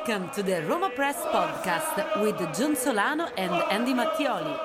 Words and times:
Welcome 0.00 0.30
to 0.30 0.42
the 0.42 0.62
Roma 0.62 0.88
Press 0.88 1.16
Podcast 1.26 2.22
with 2.22 2.38
John 2.56 2.74
Solano 2.74 3.26
and 3.36 3.52
Andy 3.70 3.92
Mattioli. 3.92 4.58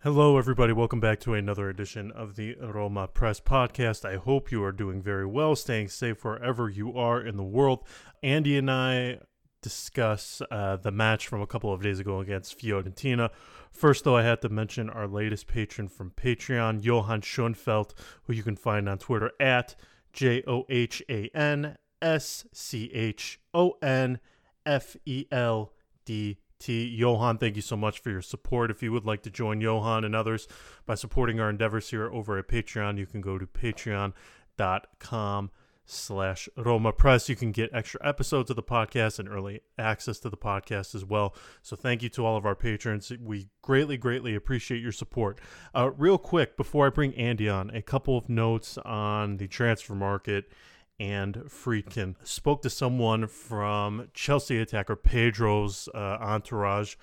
Hello, 0.00 0.36
everybody. 0.36 0.72
Welcome 0.72 0.98
back 0.98 1.20
to 1.20 1.34
another 1.34 1.68
edition 1.68 2.10
of 2.10 2.34
the 2.34 2.56
Roma 2.56 3.06
Press 3.06 3.38
Podcast. 3.38 4.04
I 4.04 4.16
hope 4.16 4.50
you 4.50 4.64
are 4.64 4.72
doing 4.72 5.00
very 5.00 5.26
well, 5.26 5.54
staying 5.54 5.86
safe 5.86 6.24
wherever 6.24 6.68
you 6.68 6.98
are 6.98 7.20
in 7.24 7.36
the 7.36 7.44
world. 7.44 7.84
Andy 8.20 8.56
and 8.58 8.68
I 8.68 9.20
discuss 9.62 10.42
uh, 10.50 10.78
the 10.78 10.90
match 10.90 11.28
from 11.28 11.40
a 11.40 11.46
couple 11.46 11.72
of 11.72 11.82
days 11.82 12.00
ago 12.00 12.18
against 12.18 12.58
Fiorentina. 12.58 13.30
First, 13.70 14.02
though, 14.02 14.16
I 14.16 14.24
had 14.24 14.42
to 14.42 14.48
mention 14.48 14.90
our 14.90 15.06
latest 15.06 15.46
patron 15.46 15.86
from 15.86 16.10
Patreon, 16.10 16.82
Johan 16.82 17.20
Schoenfeld, 17.20 17.94
who 18.24 18.32
you 18.32 18.42
can 18.42 18.56
find 18.56 18.88
on 18.88 18.98
Twitter 18.98 19.30
at 19.38 19.76
J 20.16 20.42
O 20.48 20.64
H 20.68 21.02
A 21.08 21.30
N 21.34 21.76
S 22.02 22.46
C 22.52 22.90
H 22.92 23.38
O 23.54 23.74
N 23.82 24.18
F 24.64 24.96
E 25.04 25.26
L 25.30 25.72
D 26.04 26.38
T. 26.58 26.88
Johan, 26.88 27.36
thank 27.38 27.54
you 27.54 27.62
so 27.62 27.76
much 27.76 28.00
for 28.00 28.10
your 28.10 28.22
support. 28.22 28.70
If 28.70 28.82
you 28.82 28.90
would 28.92 29.04
like 29.04 29.22
to 29.24 29.30
join 29.30 29.60
Johan 29.60 30.04
and 30.04 30.16
others 30.16 30.48
by 30.86 30.94
supporting 30.94 31.38
our 31.38 31.50
endeavors 31.50 31.90
here 31.90 32.10
over 32.10 32.38
at 32.38 32.48
Patreon, 32.48 32.96
you 32.98 33.04
can 33.06 33.20
go 33.20 33.36
to 33.36 33.46
patreon.com 33.46 34.14
slash 35.86 36.48
Roma 36.56 36.92
Press. 36.92 37.28
You 37.28 37.36
can 37.36 37.52
get 37.52 37.70
extra 37.72 38.06
episodes 38.06 38.50
of 38.50 38.56
the 38.56 38.62
podcast 38.62 39.18
and 39.18 39.28
early 39.28 39.60
access 39.78 40.18
to 40.20 40.28
the 40.28 40.36
podcast 40.36 40.94
as 40.94 41.04
well. 41.04 41.34
So 41.62 41.76
thank 41.76 42.02
you 42.02 42.08
to 42.10 42.26
all 42.26 42.36
of 42.36 42.44
our 42.44 42.56
patrons. 42.56 43.10
We 43.20 43.48
greatly, 43.62 43.96
greatly 43.96 44.34
appreciate 44.34 44.82
your 44.82 44.92
support. 44.92 45.40
Uh, 45.74 45.90
real 45.96 46.18
quick, 46.18 46.56
before 46.56 46.86
I 46.86 46.90
bring 46.90 47.14
Andy 47.14 47.48
on, 47.48 47.70
a 47.70 47.80
couple 47.80 48.18
of 48.18 48.28
notes 48.28 48.76
on 48.78 49.38
the 49.38 49.46
transfer 49.46 49.94
market 49.94 50.50
and 50.98 51.34
Friedkin. 51.46 52.16
Spoke 52.24 52.62
to 52.62 52.70
someone 52.70 53.26
from 53.26 54.08
Chelsea 54.12 54.58
attacker 54.58 54.96
Pedro's 54.96 55.88
uh, 55.94 56.18
entourage 56.20 56.96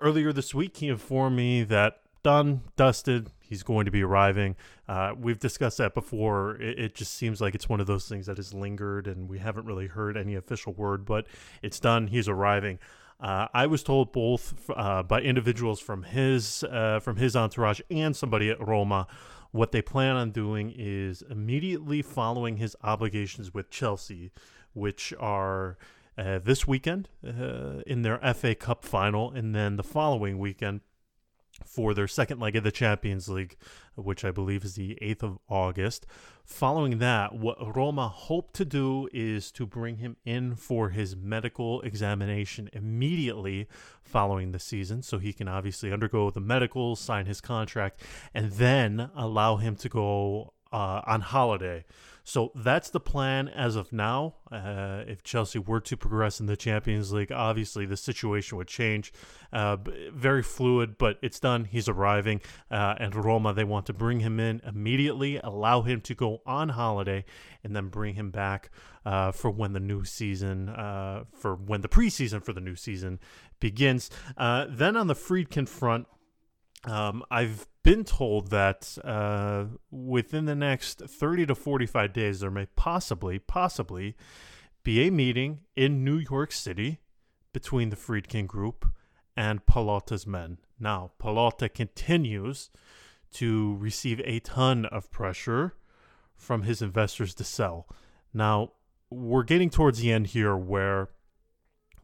earlier 0.00 0.32
this 0.32 0.54
week. 0.54 0.76
He 0.76 0.88
informed 0.88 1.36
me 1.36 1.64
that 1.64 2.00
done, 2.28 2.60
dusted, 2.76 3.30
he's 3.40 3.62
going 3.62 3.86
to 3.86 3.90
be 3.90 4.02
arriving. 4.02 4.54
Uh, 4.86 5.14
we've 5.18 5.38
discussed 5.38 5.78
that 5.78 5.94
before. 5.94 6.56
It, 6.56 6.78
it, 6.78 6.94
just 6.94 7.14
seems 7.14 7.40
like 7.40 7.54
it's 7.54 7.70
one 7.70 7.80
of 7.80 7.86
those 7.86 8.06
things 8.06 8.26
that 8.26 8.36
has 8.36 8.52
lingered, 8.52 9.06
and 9.06 9.30
we 9.30 9.38
haven't 9.38 9.64
really 9.64 9.86
heard 9.86 10.14
any 10.14 10.34
official 10.34 10.74
word, 10.74 11.06
but 11.06 11.26
it's 11.62 11.80
done. 11.80 12.08
He's 12.08 12.28
arriving. 12.28 12.80
Uh, 13.18 13.48
I 13.54 13.66
was 13.66 13.82
told 13.82 14.12
both 14.12 14.68
uh, 14.76 15.02
by 15.04 15.22
individuals 15.22 15.80
from 15.80 16.02
his 16.02 16.62
uh, 16.64 17.00
from 17.00 17.16
his 17.16 17.34
entourage 17.34 17.80
and 17.90 18.14
somebody 18.14 18.50
at 18.50 18.60
Roma. 18.60 19.06
What 19.50 19.72
they 19.72 19.80
plan 19.80 20.16
on 20.16 20.30
doing 20.30 20.70
is 20.76 21.22
immediately 21.30 22.02
following 22.02 22.58
his 22.58 22.76
obligations 22.82 23.54
with 23.54 23.70
Chelsea, 23.70 24.32
which 24.74 25.14
are 25.18 25.78
uh, 26.18 26.40
this 26.40 26.66
weekend 26.66 27.08
uh, 27.26 27.80
in 27.86 28.02
their 28.02 28.18
FA 28.34 28.54
Cup 28.54 28.84
final, 28.84 29.30
and 29.30 29.54
then 29.54 29.76
the 29.76 29.82
following 29.82 30.38
weekend 30.38 30.82
for 31.64 31.94
their 31.94 32.08
second 32.08 32.40
leg 32.40 32.56
of 32.56 32.64
the 32.64 32.72
Champions 32.72 33.28
League, 33.28 33.56
which 33.94 34.24
I 34.24 34.30
believe 34.30 34.64
is 34.64 34.74
the 34.74 34.98
8th 35.00 35.22
of 35.22 35.38
August. 35.48 36.06
Following 36.44 36.98
that, 36.98 37.34
what 37.34 37.76
Roma 37.76 38.08
hope 38.08 38.52
to 38.54 38.64
do 38.64 39.08
is 39.12 39.50
to 39.52 39.66
bring 39.66 39.98
him 39.98 40.16
in 40.24 40.54
for 40.56 40.90
his 40.90 41.14
medical 41.14 41.82
examination 41.82 42.70
immediately 42.72 43.68
following 44.02 44.52
the 44.52 44.58
season 44.58 45.02
so 45.02 45.18
he 45.18 45.32
can 45.32 45.46
obviously 45.46 45.92
undergo 45.92 46.30
the 46.30 46.40
medical, 46.40 46.96
sign 46.96 47.26
his 47.26 47.40
contract, 47.40 48.00
and 48.32 48.52
then 48.52 49.10
allow 49.14 49.56
him 49.56 49.76
to 49.76 49.88
go 49.88 50.54
uh, 50.72 51.02
on 51.06 51.20
holiday. 51.20 51.84
So 52.28 52.52
that's 52.54 52.90
the 52.90 53.00
plan 53.00 53.48
as 53.48 53.74
of 53.74 53.90
now. 53.90 54.34
Uh, 54.52 55.02
if 55.06 55.22
Chelsea 55.22 55.58
were 55.58 55.80
to 55.80 55.96
progress 55.96 56.40
in 56.40 56.46
the 56.46 56.58
Champions 56.58 57.10
League, 57.10 57.32
obviously 57.32 57.86
the 57.86 57.96
situation 57.96 58.58
would 58.58 58.68
change. 58.68 59.14
Uh, 59.50 59.78
very 60.12 60.42
fluid, 60.42 60.98
but 60.98 61.18
it's 61.22 61.40
done. 61.40 61.64
He's 61.64 61.88
arriving. 61.88 62.42
Uh, 62.70 62.96
and 63.00 63.14
Roma, 63.14 63.54
they 63.54 63.64
want 63.64 63.86
to 63.86 63.94
bring 63.94 64.20
him 64.20 64.38
in 64.38 64.60
immediately, 64.66 65.40
allow 65.42 65.80
him 65.80 66.02
to 66.02 66.14
go 66.14 66.42
on 66.44 66.68
holiday, 66.68 67.24
and 67.64 67.74
then 67.74 67.88
bring 67.88 68.14
him 68.14 68.30
back 68.30 68.68
uh, 69.06 69.32
for 69.32 69.50
when 69.50 69.72
the 69.72 69.80
new 69.80 70.04
season, 70.04 70.68
uh, 70.68 71.24
for 71.32 71.54
when 71.54 71.80
the 71.80 71.88
preseason 71.88 72.44
for 72.44 72.52
the 72.52 72.60
new 72.60 72.76
season 72.76 73.20
begins. 73.58 74.10
Uh, 74.36 74.66
then 74.68 74.98
on 74.98 75.06
the 75.06 75.14
Friedkin 75.14 75.66
front, 75.66 76.06
um, 76.84 77.22
I've 77.30 77.66
been 77.88 78.04
told 78.04 78.50
that 78.50 78.98
uh, 79.02 79.64
within 79.90 80.44
the 80.44 80.54
next 80.54 81.00
30 81.00 81.46
to 81.46 81.54
45 81.54 82.12
days, 82.12 82.40
there 82.40 82.50
may 82.50 82.66
possibly, 82.76 83.38
possibly 83.38 84.14
be 84.82 85.06
a 85.06 85.10
meeting 85.10 85.60
in 85.74 86.04
New 86.04 86.18
York 86.18 86.52
City 86.52 86.98
between 87.54 87.88
the 87.88 87.96
Friedkin 87.96 88.46
Group 88.46 88.84
and 89.34 89.64
Pallotta's 89.64 90.26
men. 90.26 90.58
Now, 90.78 91.12
Pallotta 91.18 91.72
continues 91.72 92.68
to 93.32 93.76
receive 93.78 94.20
a 94.22 94.40
ton 94.40 94.84
of 94.84 95.10
pressure 95.10 95.74
from 96.36 96.64
his 96.64 96.82
investors 96.82 97.32
to 97.36 97.44
sell. 97.44 97.88
Now, 98.34 98.72
we're 99.08 99.44
getting 99.44 99.70
towards 99.70 100.00
the 100.00 100.12
end 100.12 100.26
here 100.26 100.54
where 100.54 101.08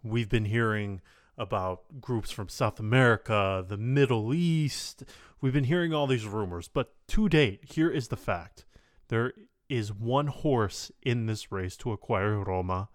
we've 0.02 0.30
been 0.30 0.46
hearing 0.46 1.02
about 1.36 2.00
groups 2.00 2.30
from 2.30 2.48
South 2.48 2.78
America, 2.78 3.64
the 3.66 3.76
Middle 3.76 4.32
East. 4.32 5.04
We've 5.44 5.52
been 5.52 5.64
hearing 5.64 5.92
all 5.92 6.06
these 6.06 6.24
rumors, 6.24 6.68
but 6.68 6.94
to 7.08 7.28
date, 7.28 7.70
here 7.70 7.90
is 7.90 8.08
the 8.08 8.16
fact. 8.16 8.64
There 9.08 9.34
is 9.68 9.92
one 9.92 10.28
horse 10.28 10.90
in 11.02 11.26
this 11.26 11.52
race 11.52 11.76
to 11.76 11.92
acquire 11.92 12.42
Roma, 12.42 12.88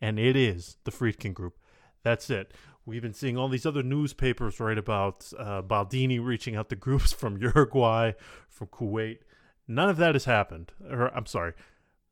and 0.00 0.16
it 0.16 0.36
is 0.36 0.76
the 0.84 0.92
Friedkin 0.92 1.34
Group. 1.34 1.58
That's 2.04 2.30
it. 2.30 2.54
We've 2.84 3.02
been 3.02 3.12
seeing 3.12 3.36
all 3.36 3.48
these 3.48 3.66
other 3.66 3.82
newspapers 3.82 4.60
write 4.60 4.78
about 4.78 5.32
uh, 5.36 5.62
Baldini 5.62 6.24
reaching 6.24 6.54
out 6.54 6.68
to 6.68 6.76
groups 6.76 7.12
from 7.12 7.38
Uruguay, 7.38 8.12
from 8.48 8.68
Kuwait. 8.68 9.18
None 9.66 9.88
of 9.88 9.96
that 9.96 10.14
has 10.14 10.26
happened. 10.26 10.70
Or 10.88 11.12
I'm 11.12 11.26
sorry, 11.26 11.54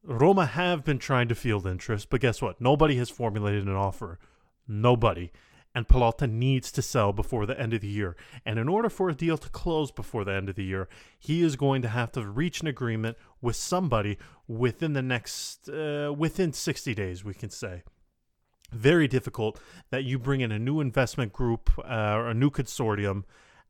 Roma 0.02 0.46
have 0.46 0.84
been 0.84 0.98
trying 0.98 1.28
to 1.28 1.36
field 1.36 1.68
interest, 1.68 2.10
but 2.10 2.20
guess 2.20 2.42
what? 2.42 2.60
Nobody 2.60 2.96
has 2.96 3.10
formulated 3.10 3.68
an 3.68 3.76
offer. 3.76 4.18
Nobody 4.66 5.30
and 5.74 5.88
Pallotta 5.88 6.30
needs 6.30 6.70
to 6.72 6.82
sell 6.82 7.12
before 7.12 7.46
the 7.46 7.58
end 7.58 7.74
of 7.74 7.80
the 7.80 7.88
year. 7.88 8.16
And 8.46 8.58
in 8.58 8.68
order 8.68 8.88
for 8.88 9.08
a 9.08 9.14
deal 9.14 9.36
to 9.38 9.48
close 9.48 9.90
before 9.90 10.24
the 10.24 10.32
end 10.32 10.48
of 10.48 10.54
the 10.54 10.64
year, 10.64 10.88
he 11.18 11.42
is 11.42 11.56
going 11.56 11.82
to 11.82 11.88
have 11.88 12.12
to 12.12 12.26
reach 12.26 12.60
an 12.60 12.66
agreement 12.68 13.16
with 13.40 13.56
somebody 13.56 14.18
within 14.46 14.92
the 14.92 15.02
next 15.02 15.68
uh, 15.68 16.14
within 16.16 16.52
60 16.52 16.94
days, 16.94 17.24
we 17.24 17.34
can 17.34 17.50
say. 17.50 17.82
Very 18.72 19.08
difficult 19.08 19.60
that 19.90 20.04
you 20.04 20.18
bring 20.18 20.40
in 20.40 20.52
a 20.52 20.58
new 20.58 20.80
investment 20.80 21.32
group 21.32 21.70
uh, 21.78 22.14
or 22.14 22.28
a 22.28 22.34
new 22.34 22.50
consortium 22.50 23.24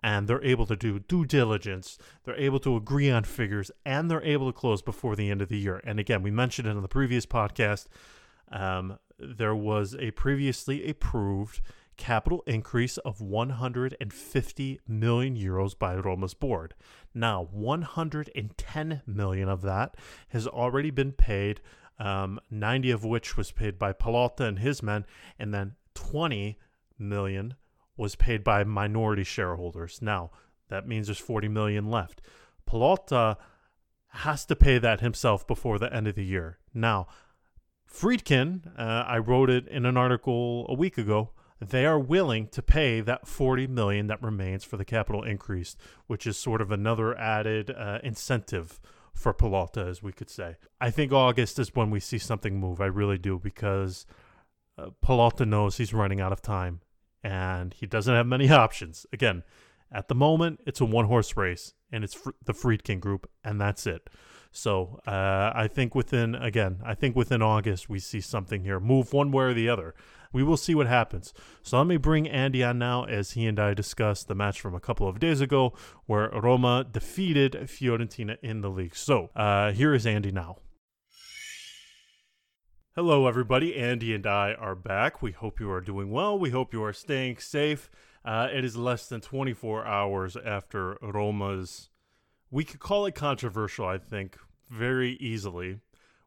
and 0.04 0.28
they're 0.28 0.44
able 0.44 0.66
to 0.66 0.76
do 0.76 0.98
due 0.98 1.24
diligence, 1.24 1.96
they're 2.24 2.36
able 2.36 2.60
to 2.60 2.76
agree 2.76 3.10
on 3.10 3.24
figures, 3.24 3.70
and 3.86 4.10
they're 4.10 4.22
able 4.22 4.52
to 4.52 4.52
close 4.52 4.82
before 4.82 5.16
the 5.16 5.30
end 5.30 5.40
of 5.40 5.48
the 5.48 5.56
year. 5.56 5.80
And 5.82 5.98
again, 5.98 6.22
we 6.22 6.30
mentioned 6.30 6.68
it 6.68 6.72
in 6.72 6.82
the 6.82 6.88
previous 6.88 7.24
podcast. 7.24 7.86
Um, 8.52 8.98
there 9.18 9.54
was 9.54 9.96
a 9.98 10.10
previously 10.10 10.86
approved 10.86 11.62
capital 11.96 12.42
increase 12.46 12.98
of 12.98 13.20
150 13.20 14.80
million 14.86 15.36
euros 15.36 15.78
by 15.78 15.94
Roma's 15.96 16.34
board. 16.34 16.74
Now, 17.14 17.48
110 17.50 19.02
million 19.06 19.48
of 19.48 19.62
that 19.62 19.96
has 20.28 20.46
already 20.46 20.90
been 20.90 21.12
paid, 21.12 21.60
um, 21.98 22.40
90 22.50 22.90
of 22.90 23.04
which 23.04 23.36
was 23.36 23.52
paid 23.52 23.78
by 23.78 23.92
Pallotta 23.92 24.40
and 24.40 24.58
his 24.58 24.82
men, 24.82 25.06
and 25.38 25.54
then 25.54 25.76
20 25.94 26.58
million 26.98 27.54
was 27.96 28.16
paid 28.16 28.42
by 28.42 28.64
minority 28.64 29.24
shareholders. 29.24 30.02
Now, 30.02 30.30
that 30.68 30.88
means 30.88 31.06
there's 31.06 31.18
40 31.18 31.48
million 31.48 31.90
left. 31.90 32.20
Pallotta 32.68 33.36
has 34.08 34.44
to 34.46 34.56
pay 34.56 34.78
that 34.78 35.00
himself 35.00 35.46
before 35.46 35.78
the 35.78 35.92
end 35.92 36.08
of 36.08 36.14
the 36.14 36.24
year. 36.24 36.58
Now, 36.72 37.06
Friedkin, 37.88 38.78
uh, 38.78 39.04
I 39.06 39.18
wrote 39.18 39.50
it 39.50 39.68
in 39.68 39.86
an 39.86 39.96
article 39.96 40.66
a 40.68 40.74
week 40.74 40.98
ago 40.98 41.30
they 41.60 41.86
are 41.86 41.98
willing 41.98 42.48
to 42.48 42.62
pay 42.62 43.00
that 43.00 43.26
40 43.26 43.66
million 43.68 44.06
that 44.08 44.22
remains 44.22 44.64
for 44.64 44.76
the 44.76 44.84
capital 44.84 45.22
increase, 45.22 45.76
which 46.06 46.26
is 46.26 46.36
sort 46.36 46.60
of 46.60 46.70
another 46.70 47.16
added 47.16 47.70
uh, 47.70 47.98
incentive 48.02 48.80
for 49.12 49.32
Pallotta, 49.32 49.88
as 49.88 50.02
we 50.02 50.12
could 50.12 50.28
say. 50.28 50.56
I 50.80 50.90
think 50.90 51.12
August 51.12 51.58
is 51.58 51.74
when 51.74 51.90
we 51.90 52.00
see 52.00 52.18
something 52.18 52.58
move. 52.58 52.80
I 52.80 52.86
really 52.86 53.18
do 53.18 53.38
because 53.38 54.06
uh, 54.76 54.90
Pallotta 55.04 55.46
knows 55.46 55.76
he's 55.76 55.94
running 55.94 56.20
out 56.20 56.32
of 56.32 56.42
time 56.42 56.80
and 57.22 57.72
he 57.72 57.86
doesn't 57.86 58.14
have 58.14 58.26
many 58.26 58.50
options. 58.50 59.06
Again, 59.12 59.44
at 59.92 60.08
the 60.08 60.14
moment, 60.14 60.60
it's 60.66 60.80
a 60.80 60.84
one 60.84 61.06
horse 61.06 61.36
race 61.36 61.72
and 61.92 62.02
it's 62.02 62.14
fr- 62.14 62.30
the 62.44 62.52
Friedkin 62.52 62.98
group, 62.98 63.30
and 63.44 63.60
that's 63.60 63.86
it. 63.86 64.10
So 64.56 65.00
uh, 65.06 65.52
I 65.54 65.68
think 65.68 65.94
within, 65.94 66.34
again, 66.34 66.80
I 66.84 66.94
think 66.94 67.16
within 67.16 67.42
August, 67.42 67.88
we 67.88 67.98
see 67.98 68.20
something 68.20 68.62
here 68.62 68.80
move 68.80 69.12
one 69.12 69.30
way 69.32 69.44
or 69.44 69.54
the 69.54 69.68
other 69.68 69.94
we 70.34 70.42
will 70.42 70.56
see 70.58 70.74
what 70.74 70.88
happens. 70.88 71.32
So 71.62 71.78
let 71.78 71.86
me 71.86 71.96
bring 71.96 72.28
Andy 72.28 72.62
on 72.64 72.78
now 72.78 73.04
as 73.04 73.30
he 73.30 73.46
and 73.46 73.58
I 73.58 73.72
discuss 73.72 74.24
the 74.24 74.34
match 74.34 74.60
from 74.60 74.74
a 74.74 74.80
couple 74.80 75.08
of 75.08 75.20
days 75.20 75.40
ago 75.40 75.72
where 76.06 76.28
Roma 76.28 76.84
defeated 76.90 77.52
Fiorentina 77.52 78.36
in 78.42 78.60
the 78.60 78.68
league. 78.68 78.96
So 78.96 79.30
uh, 79.36 79.70
here 79.70 79.94
is 79.94 80.06
Andy 80.06 80.32
now. 80.32 80.56
Hello, 82.96 83.26
everybody. 83.26 83.76
Andy 83.76 84.12
and 84.14 84.26
I 84.26 84.54
are 84.54 84.74
back. 84.74 85.22
We 85.22 85.30
hope 85.30 85.60
you 85.60 85.70
are 85.70 85.80
doing 85.80 86.10
well. 86.10 86.38
We 86.38 86.50
hope 86.50 86.72
you 86.72 86.82
are 86.82 86.92
staying 86.92 87.38
safe. 87.38 87.88
Uh, 88.24 88.48
it 88.52 88.64
is 88.64 88.76
less 88.76 89.08
than 89.08 89.20
24 89.20 89.86
hours 89.86 90.36
after 90.36 90.98
Roma's. 91.00 91.90
We 92.54 92.62
could 92.62 92.78
call 92.78 93.04
it 93.06 93.16
controversial, 93.16 93.84
I 93.84 93.98
think, 93.98 94.38
very 94.70 95.14
easily. 95.14 95.80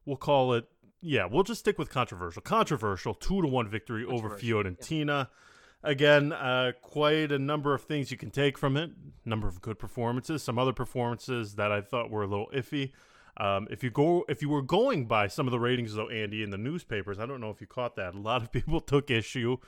We'll 0.06 0.18
call 0.18 0.56
it, 0.56 0.65
yeah, 1.00 1.25
we'll 1.25 1.44
just 1.44 1.62
stick 1.62 1.79
with 1.79 1.89
controversial. 1.89 2.41
Controversial, 2.41 3.13
two 3.13 3.41
to 3.41 3.47
one 3.47 3.69
victory 3.69 4.03
over 4.03 4.31
Fiorentina. 4.31 5.07
Yeah. 5.07 5.89
Again, 5.89 6.33
uh, 6.33 6.74
quite 6.81 7.31
a 7.31 7.39
number 7.39 7.74
of 7.74 7.83
things 7.83 8.12
you 8.12 8.18
can 8.18 8.29
take 8.29 8.57
from 8.57 8.75
it. 8.75 8.91
Number 9.24 9.47
of 9.47 9.62
good 9.62 9.79
performances, 9.79 10.44
some 10.44 10.59
other 10.59 10.74
performances 10.74 11.56
that 11.56 11.71
I 11.71 11.79
thought 11.79 12.12
were 12.12 12.24
a 12.24 12.27
little 12.27 12.50
iffy. 12.53 12.91
Um, 13.38 13.69
if 13.71 13.81
you 13.81 13.89
go, 13.89 14.25
if 14.27 14.41
you 14.41 14.50
were 14.50 14.62
going 14.62 15.06
by 15.06 15.27
some 15.27 15.47
of 15.47 15.51
the 15.51 15.59
ratings, 15.62 15.94
though, 15.94 16.09
Andy, 16.09 16.44
in 16.44 16.50
the 16.50 16.57
newspapers, 16.57 17.19
I 17.19 17.25
don't 17.25 17.39
know 17.39 17.51
if 17.51 17.62
you 17.62 17.68
caught 17.68 17.95
that. 17.95 18.15
A 18.15 18.19
lot 18.19 18.41
of 18.41 18.51
people 18.57 18.81
took 18.81 19.09
issue 19.09 19.59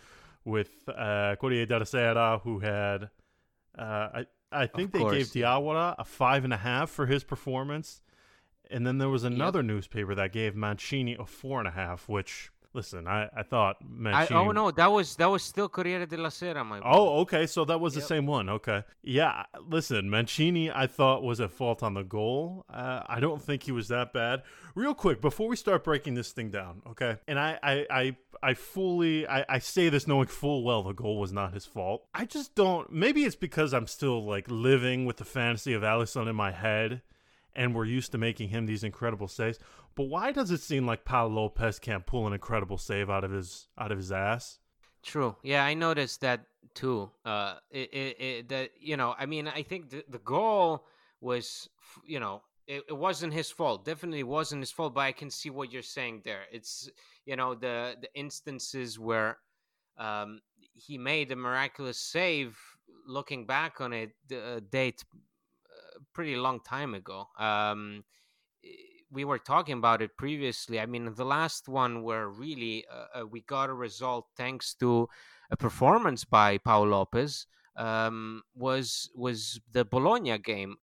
with 0.43 0.89
uh, 0.89 1.37
Corriere 1.39 1.65
della 1.65 1.85
Sera, 1.85 2.41
who 2.43 2.59
had, 2.59 3.03
uh, 3.77 4.09
I, 4.13 4.25
I 4.51 4.67
think 4.67 4.91
they 4.91 4.99
gave 4.99 5.27
Diawara 5.27 5.95
a 5.97 6.03
five 6.03 6.43
and 6.43 6.53
a 6.53 6.57
half 6.57 6.89
for 6.89 7.05
his 7.05 7.23
performance, 7.23 8.01
and 8.69 8.85
then 8.85 8.97
there 8.97 9.09
was 9.09 9.23
another 9.23 9.59
yep. 9.59 9.65
newspaper 9.65 10.15
that 10.15 10.31
gave 10.31 10.55
Mancini 10.55 11.15
a 11.19 11.25
four 11.25 11.59
and 11.59 11.67
a 11.67 11.71
half, 11.71 12.09
which 12.09 12.51
Listen, 12.71 13.07
I, 13.07 13.27
I 13.35 13.41
thought 13.41 13.77
Mancini. 13.81 14.39
I, 14.39 14.43
oh 14.43 14.51
no, 14.51 14.69
that 14.69 14.91
was 14.91 15.15
that 15.15 15.25
was 15.25 15.41
still 15.41 15.67
Corriere 15.67 16.05
della 16.05 16.29
Sera, 16.29 16.63
my. 16.63 16.79
Oh, 16.83 17.21
okay, 17.21 17.47
so 17.47 17.65
that 17.65 17.79
was 17.79 17.95
yep. 17.95 18.03
the 18.03 18.07
same 18.07 18.27
one. 18.27 18.47
Okay, 18.47 18.83
yeah. 19.01 19.45
Listen, 19.67 20.07
Mancini, 20.07 20.69
I 20.69 20.85
thought 20.85 21.23
was 21.23 21.41
at 21.41 21.49
fault 21.49 21.81
on 21.81 21.95
the 21.95 22.03
goal. 22.03 22.65
Uh, 22.71 23.01
I 23.07 23.19
don't 23.19 23.41
think 23.41 23.63
he 23.63 23.71
was 23.71 23.87
that 23.87 24.13
bad. 24.13 24.43
Real 24.75 24.93
quick, 24.93 25.19
before 25.19 25.47
we 25.47 25.55
start 25.55 25.83
breaking 25.83 26.13
this 26.13 26.31
thing 26.31 26.51
down, 26.51 26.83
okay? 26.91 27.17
And 27.27 27.39
I, 27.39 27.57
I, 27.63 27.85
I, 27.89 28.17
I 28.43 28.53
fully, 28.53 29.27
I, 29.27 29.45
I 29.49 29.59
say 29.59 29.89
this 29.89 30.07
knowing 30.07 30.27
full 30.27 30.63
well 30.63 30.83
the 30.83 30.93
goal 30.93 31.19
was 31.19 31.33
not 31.33 31.55
his 31.55 31.65
fault. 31.65 32.05
I 32.13 32.25
just 32.25 32.53
don't. 32.53 32.91
Maybe 32.91 33.23
it's 33.23 33.35
because 33.35 33.73
I'm 33.73 33.87
still 33.87 34.23
like 34.23 34.45
living 34.47 35.05
with 35.05 35.17
the 35.17 35.25
fantasy 35.25 35.73
of 35.73 35.81
Alisson 35.81 36.29
in 36.29 36.35
my 36.35 36.51
head 36.51 37.01
and 37.55 37.75
we're 37.75 37.85
used 37.85 38.11
to 38.11 38.17
making 38.17 38.49
him 38.49 38.65
these 38.65 38.83
incredible 38.83 39.27
saves. 39.27 39.59
But 39.99 40.07
why 40.07 40.31
does 40.31 40.49
it 40.49 40.61
seem 40.61 40.85
like 40.85 41.03
Pau 41.03 41.27
Lopez 41.27 41.77
can't 41.77 42.05
pull 42.05 42.25
an 42.25 42.31
incredible 42.31 42.77
save 42.77 43.09
out 43.09 43.25
of 43.25 43.31
his 43.31 43.67
out 43.77 43.91
of 43.91 43.97
his 43.97 44.13
ass? 44.13 44.59
True. 45.03 45.35
Yeah, 45.43 45.65
I 45.65 45.73
noticed 45.73 46.21
that 46.21 46.45
too. 46.73 47.11
Uh, 47.25 47.55
it, 47.69 47.93
it, 47.93 48.21
it 48.21 48.47
that 48.47 48.69
you 48.79 48.95
know, 48.95 49.13
I 49.19 49.25
mean, 49.25 49.49
I 49.49 49.61
think 49.61 49.89
the, 49.89 50.05
the 50.07 50.19
goal 50.19 50.85
was, 51.19 51.67
you 52.05 52.21
know, 52.21 52.43
it, 52.65 52.83
it 52.87 52.93
wasn't 52.95 53.33
his 53.33 53.51
fault. 53.51 53.83
Definitely 53.83 54.23
wasn't 54.23 54.61
his 54.61 54.71
fault. 54.71 54.95
But 54.95 55.01
I 55.01 55.11
can 55.11 55.29
see 55.29 55.49
what 55.49 55.69
you're 55.69 55.81
saying 55.81 56.21
there. 56.23 56.43
It's 56.49 56.89
you 57.25 57.35
know 57.35 57.53
the 57.53 57.97
the 58.01 58.07
instances 58.15 58.97
where 58.97 59.39
um, 59.97 60.39
he 60.75 60.97
made 60.97 61.29
a 61.33 61.35
miraculous 61.35 61.99
save. 61.99 62.57
Looking 63.05 63.45
back 63.45 63.81
on 63.81 63.91
it, 63.91 64.11
the 64.29 64.63
date 64.71 65.03
pretty 66.13 66.37
long 66.37 66.61
time 66.61 66.93
ago. 66.93 67.27
Um, 67.37 68.05
we 69.11 69.25
were 69.25 69.39
talking 69.39 69.77
about 69.77 70.01
it 70.01 70.17
previously. 70.17 70.79
I 70.79 70.85
mean, 70.85 71.13
the 71.13 71.25
last 71.25 71.67
one 71.67 72.03
where 72.03 72.29
really 72.29 72.85
uh, 72.91 73.21
uh, 73.21 73.27
we 73.27 73.41
got 73.41 73.69
a 73.69 73.73
result 73.73 74.27
thanks 74.37 74.73
to 74.75 75.07
a 75.51 75.57
performance 75.57 76.25
by 76.25 76.57
Pau 76.57 76.83
Lopez 76.83 77.47
um, 77.75 78.43
was 78.55 79.09
was 79.15 79.59
the 79.71 79.85
Bologna 79.85 80.37
game. 80.37 80.77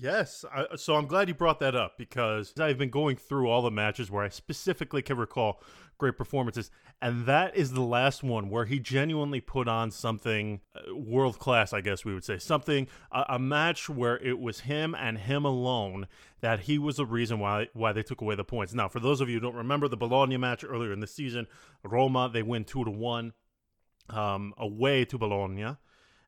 Yes, 0.00 0.44
I, 0.54 0.76
so 0.76 0.94
I'm 0.94 1.06
glad 1.06 1.26
you 1.26 1.34
brought 1.34 1.58
that 1.58 1.74
up 1.74 1.98
because 1.98 2.52
I've 2.58 2.78
been 2.78 2.90
going 2.90 3.16
through 3.16 3.48
all 3.48 3.62
the 3.62 3.70
matches 3.70 4.10
where 4.10 4.22
I 4.22 4.28
specifically 4.28 5.02
can 5.02 5.16
recall 5.16 5.60
great 5.98 6.16
performances, 6.16 6.70
and 7.02 7.26
that 7.26 7.56
is 7.56 7.72
the 7.72 7.82
last 7.82 8.22
one 8.22 8.48
where 8.48 8.64
he 8.64 8.78
genuinely 8.78 9.40
put 9.40 9.66
on 9.66 9.90
something 9.90 10.60
uh, 10.76 10.94
world 10.94 11.40
class. 11.40 11.72
I 11.72 11.80
guess 11.80 12.04
we 12.04 12.14
would 12.14 12.24
say 12.24 12.38
something 12.38 12.86
a, 13.10 13.24
a, 13.30 13.38
match 13.40 13.88
where 13.88 14.18
it 14.18 14.38
was 14.38 14.60
him 14.60 14.94
and 14.94 15.18
him 15.18 15.44
alone 15.44 16.06
that 16.42 16.60
he 16.60 16.78
was 16.78 16.98
the 16.98 17.06
reason 17.06 17.40
why 17.40 17.66
why 17.72 17.92
they 17.92 18.04
took 18.04 18.20
away 18.20 18.36
the 18.36 18.44
points. 18.44 18.72
Now, 18.72 18.88
for 18.88 19.00
those 19.00 19.20
of 19.20 19.28
you 19.28 19.34
who 19.34 19.40
don't 19.40 19.56
remember 19.56 19.88
the 19.88 19.96
Bologna 19.96 20.36
match 20.36 20.64
earlier 20.64 20.92
in 20.92 21.00
the 21.00 21.08
season, 21.08 21.48
Roma 21.82 22.30
they 22.32 22.42
win 22.42 22.64
two 22.64 22.84
to 22.84 22.90
one 22.90 23.32
um, 24.10 24.54
away 24.56 25.04
to 25.06 25.18
Bologna. 25.18 25.76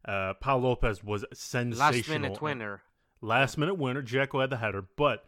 Uh, 0.04 0.34
Pau 0.40 0.58
Lopez 0.58 1.04
was 1.04 1.24
sensational. 1.32 1.92
Last 1.92 2.08
minute 2.08 2.42
winner 2.42 2.82
last 3.20 3.58
minute 3.58 3.74
winner. 3.74 4.02
Dzeko 4.02 4.40
had 4.40 4.50
the 4.50 4.56
header, 4.56 4.84
but 4.96 5.24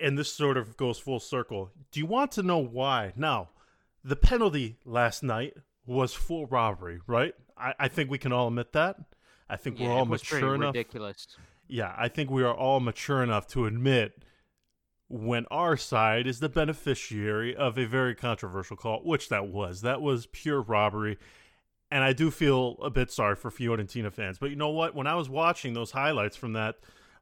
and 0.00 0.18
this 0.18 0.32
sort 0.32 0.56
of 0.56 0.76
goes 0.76 0.98
full 0.98 1.20
circle. 1.20 1.70
Do 1.92 2.00
you 2.00 2.06
want 2.06 2.32
to 2.32 2.42
know 2.42 2.58
why? 2.58 3.12
Now, 3.16 3.50
the 4.02 4.16
penalty 4.16 4.78
last 4.84 5.22
night 5.22 5.54
was 5.86 6.14
full 6.14 6.46
robbery, 6.46 7.00
right? 7.06 7.34
I, 7.56 7.74
I 7.78 7.88
think 7.88 8.10
we 8.10 8.18
can 8.18 8.32
all 8.32 8.48
admit 8.48 8.72
that. 8.72 8.96
I 9.48 9.56
think 9.56 9.78
yeah, 9.78 9.88
we're 9.88 9.94
all 9.94 10.06
mature 10.06 10.54
enough. 10.54 10.74
Ridiculous. 10.74 11.28
Yeah, 11.68 11.94
I 11.96 12.08
think 12.08 12.30
we 12.30 12.42
are 12.42 12.54
all 12.54 12.80
mature 12.80 13.22
enough 13.22 13.46
to 13.48 13.66
admit 13.66 14.22
when 15.08 15.46
our 15.50 15.76
side 15.76 16.26
is 16.26 16.40
the 16.40 16.48
beneficiary 16.48 17.54
of 17.54 17.78
a 17.78 17.86
very 17.86 18.14
controversial 18.14 18.76
call, 18.76 19.00
which 19.04 19.28
that 19.28 19.46
was. 19.46 19.82
That 19.82 20.02
was 20.02 20.26
pure 20.26 20.60
robbery. 20.60 21.18
And 21.90 22.02
I 22.02 22.12
do 22.12 22.32
feel 22.32 22.76
a 22.82 22.90
bit 22.90 23.12
sorry 23.12 23.36
for 23.36 23.50
Fiorentina 23.50 24.12
fans. 24.12 24.38
But 24.38 24.50
you 24.50 24.56
know 24.56 24.70
what? 24.70 24.96
When 24.96 25.06
I 25.06 25.14
was 25.14 25.28
watching 25.28 25.74
those 25.74 25.92
highlights 25.92 26.36
from 26.36 26.54
that 26.54 26.76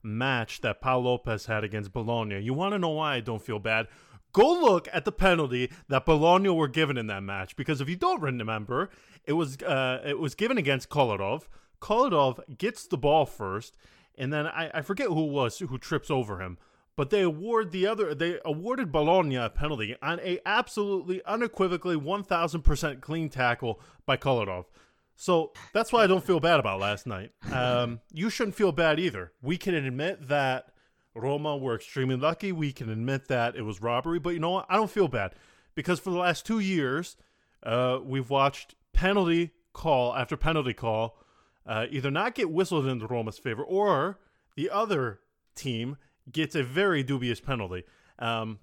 match 0.05 0.61
that 0.61 0.81
Pau 0.81 0.99
Lopez 0.99 1.47
had 1.47 1.65
against 1.65 1.93
Bologna. 1.93 2.41
You 2.41 2.55
want 2.55 2.75
to 2.75 2.79
know 2.79 2.91
why 2.91 3.17
I 3.17 3.21
don't 3.21 3.43
feel 3.43 3.59
bad? 3.59 3.89
Go 4.33 4.61
look 4.61 4.89
at 4.93 5.05
the 5.05 5.13
penalty 5.13 5.71
that 5.89 6.05
Bologna 6.05 6.49
were 6.49 6.69
given 6.69 6.99
in 6.99 7.07
that 7.07 7.23
match 7.23 7.57
because 7.57 7.81
if 7.81 7.89
you 7.89 7.97
don't 7.97 8.21
remember, 8.21 8.91
it 9.25 9.33
was 9.33 9.63
uh, 9.63 10.03
it 10.05 10.19
was 10.19 10.35
given 10.35 10.59
against 10.59 10.91
Kolarov. 10.91 11.45
Kolarov 11.81 12.59
gets 12.59 12.87
the 12.87 12.99
ball 12.99 13.27
first, 13.27 13.77
and 14.19 14.33
then 14.33 14.47
I, 14.47 14.71
I 14.75 14.83
forget 14.83 15.09
who 15.09 15.25
it 15.27 15.33
was 15.33 15.59
who 15.59 15.79
trips 15.79 16.11
over 16.11 16.41
him 16.41 16.59
but 16.97 17.11
they 17.11 17.23
award 17.23 17.73
the 17.73 17.87
other 17.87 18.15
they 18.15 18.39
awarded 18.45 18.93
Bologna 18.93 19.37
a 19.37 19.51
penalty 19.51 19.97
on 20.01 20.21
a 20.21 20.39
absolutely 20.47 21.23
unequivocally 21.25 21.97
1000% 21.97 23.01
clean 23.01 23.29
tackle 23.29 23.81
by 24.07 24.17
Kolarov. 24.17 24.67
So 25.17 25.53
that's 25.73 25.93
why 25.93 26.03
I 26.03 26.07
don't 26.07 26.25
feel 26.25 26.41
bad 26.41 26.61
about 26.61 26.81
last 26.81 27.07
night. 27.07 27.31
Um, 27.53 28.01
you 28.13 28.31
shouldn't 28.31 28.57
feel 28.57 28.73
bad 28.73 28.99
either. 28.99 29.33
We 29.43 29.57
can 29.57 29.75
admit 29.75 30.29
that 30.29 30.73
Roma 31.15 31.57
were 31.57 31.77
extremely 31.77 32.17
lucky. 32.17 32.53
We 32.53 32.73
can 32.73 32.91
admit 32.91 33.29
that 33.29 33.55
it 33.57 33.63
was 33.63 33.81
robbery, 33.81 34.19
but 34.19 34.31
you 34.31 34.41
know 34.41 34.51
what? 34.51 34.67
I 34.69 34.77
don't 34.77 34.91
feel 34.91 35.09
bad 35.09 35.35
because 35.75 36.01
for 36.01 36.11
the 36.11 36.19
last 36.19 36.45
two 36.45 36.59
years, 36.59 37.17
uh, 37.63 38.01
we've 38.03 38.29
watched 38.29 38.75
penalty 38.93 39.53
call 39.73 40.15
after 40.15 40.37
penalty 40.37 40.75
call 40.75 41.19
uh, 41.67 41.87
either 41.91 42.11
not 42.11 42.35
get 42.35 42.51
whistled 42.51 42.87
into 42.87 43.07
Roma's 43.07 43.39
favor 43.39 43.63
or 43.63 44.19
the 44.57 44.71
other 44.71 45.21
team 45.55 45.97
gets 46.31 46.55
a 46.55 46.63
very 46.63 47.03
dubious 47.03 47.41
penalty. 47.41 47.85
Um, 48.19 48.59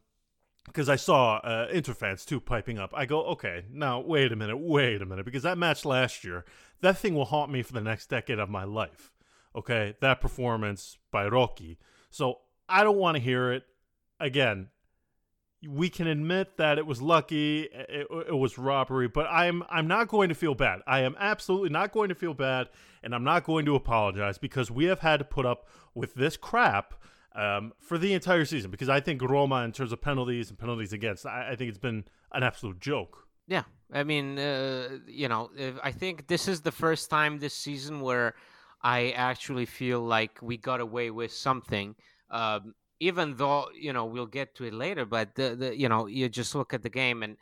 because 0.65 0.89
I 0.89 0.95
saw 0.95 1.37
uh, 1.37 1.67
Inter 1.71 1.93
fans 1.93 2.25
too 2.25 2.39
piping 2.39 2.77
up. 2.77 2.91
I 2.95 3.05
go, 3.05 3.23
okay, 3.25 3.65
now 3.71 3.99
wait 3.99 4.31
a 4.31 4.35
minute, 4.35 4.57
wait 4.57 5.01
a 5.01 5.05
minute, 5.05 5.25
because 5.25 5.43
that 5.43 5.57
match 5.57 5.85
last 5.85 6.23
year, 6.23 6.45
that 6.81 6.97
thing 6.97 7.15
will 7.15 7.25
haunt 7.25 7.51
me 7.51 7.61
for 7.63 7.73
the 7.73 7.81
next 7.81 8.09
decade 8.09 8.39
of 8.39 8.49
my 8.49 8.63
life. 8.63 9.11
Okay, 9.55 9.95
that 10.01 10.21
performance 10.21 10.97
by 11.11 11.27
Rocky. 11.27 11.77
So 12.09 12.39
I 12.69 12.83
don't 12.83 12.97
want 12.97 13.17
to 13.17 13.23
hear 13.23 13.51
it 13.51 13.63
again. 14.19 14.69
We 15.67 15.89
can 15.89 16.07
admit 16.07 16.57
that 16.57 16.79
it 16.79 16.87
was 16.87 17.01
lucky, 17.01 17.63
it, 17.63 18.07
it 18.09 18.35
was 18.35 18.57
robbery, 18.57 19.07
but 19.07 19.27
I'm 19.29 19.63
I'm 19.69 19.87
not 19.87 20.07
going 20.07 20.29
to 20.29 20.35
feel 20.35 20.55
bad. 20.55 20.79
I 20.87 21.01
am 21.01 21.15
absolutely 21.19 21.69
not 21.69 21.91
going 21.91 22.09
to 22.09 22.15
feel 22.15 22.33
bad, 22.33 22.69
and 23.03 23.13
I'm 23.13 23.23
not 23.23 23.43
going 23.43 23.65
to 23.65 23.75
apologize 23.75 24.39
because 24.39 24.71
we 24.71 24.85
have 24.85 25.01
had 25.01 25.17
to 25.17 25.25
put 25.25 25.45
up 25.45 25.67
with 25.93 26.15
this 26.15 26.35
crap 26.35 26.95
um, 27.35 27.73
for 27.79 27.97
the 27.97 28.13
entire 28.13 28.45
season 28.45 28.71
because 28.71 28.89
I 28.89 28.99
think 28.99 29.21
Roma, 29.21 29.63
in 29.63 29.71
terms 29.71 29.91
of 29.91 30.01
penalties 30.01 30.49
and 30.49 30.59
penalties 30.59 30.93
against, 30.93 31.25
I, 31.25 31.51
I 31.51 31.55
think 31.55 31.69
it's 31.69 31.77
been 31.77 32.05
an 32.31 32.43
absolute 32.43 32.79
joke. 32.79 33.27
Yeah, 33.47 33.63
I 33.91 34.03
mean, 34.03 34.37
uh, 34.37 34.99
you 35.07 35.27
know, 35.27 35.49
I 35.83 35.91
think 35.91 36.27
this 36.27 36.47
is 36.47 36.61
the 36.61 36.71
first 36.71 37.09
time 37.09 37.39
this 37.39 37.53
season 37.53 38.01
where 38.01 38.35
I 38.81 39.11
actually 39.11 39.65
feel 39.65 40.01
like 40.01 40.39
we 40.41 40.57
got 40.57 40.79
away 40.79 41.11
with 41.11 41.31
something. 41.31 41.95
Um, 42.29 42.75
even 42.99 43.35
though 43.35 43.67
you 43.73 43.91
know 43.91 44.05
we'll 44.05 44.27
get 44.27 44.55
to 44.55 44.63
it 44.63 44.73
later, 44.73 45.05
but 45.05 45.35
the, 45.35 45.55
the 45.55 45.77
you 45.77 45.89
know 45.89 46.05
you 46.05 46.29
just 46.29 46.55
look 46.55 46.73
at 46.73 46.83
the 46.83 46.89
game 46.89 47.23
and 47.23 47.35